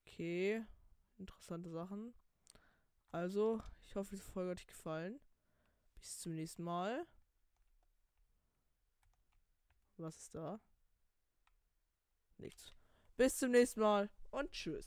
Okay, 0.00 0.64
interessante 1.18 1.68
Sachen. 1.68 2.14
Also, 3.10 3.62
ich 3.82 3.94
hoffe, 3.94 4.16
diese 4.16 4.24
Folge 4.24 4.52
hat 4.52 4.58
euch 4.58 4.66
gefallen. 4.66 5.20
Bis 6.00 6.20
zum 6.20 6.34
nächsten 6.34 6.62
Mal. 6.62 7.06
Was 9.98 10.16
ist 10.16 10.34
da? 10.34 10.62
Nichts. 12.38 12.74
Bis 13.18 13.36
zum 13.36 13.50
nächsten 13.50 13.80
Mal 13.80 14.08
und 14.30 14.50
tschüss. 14.50 14.80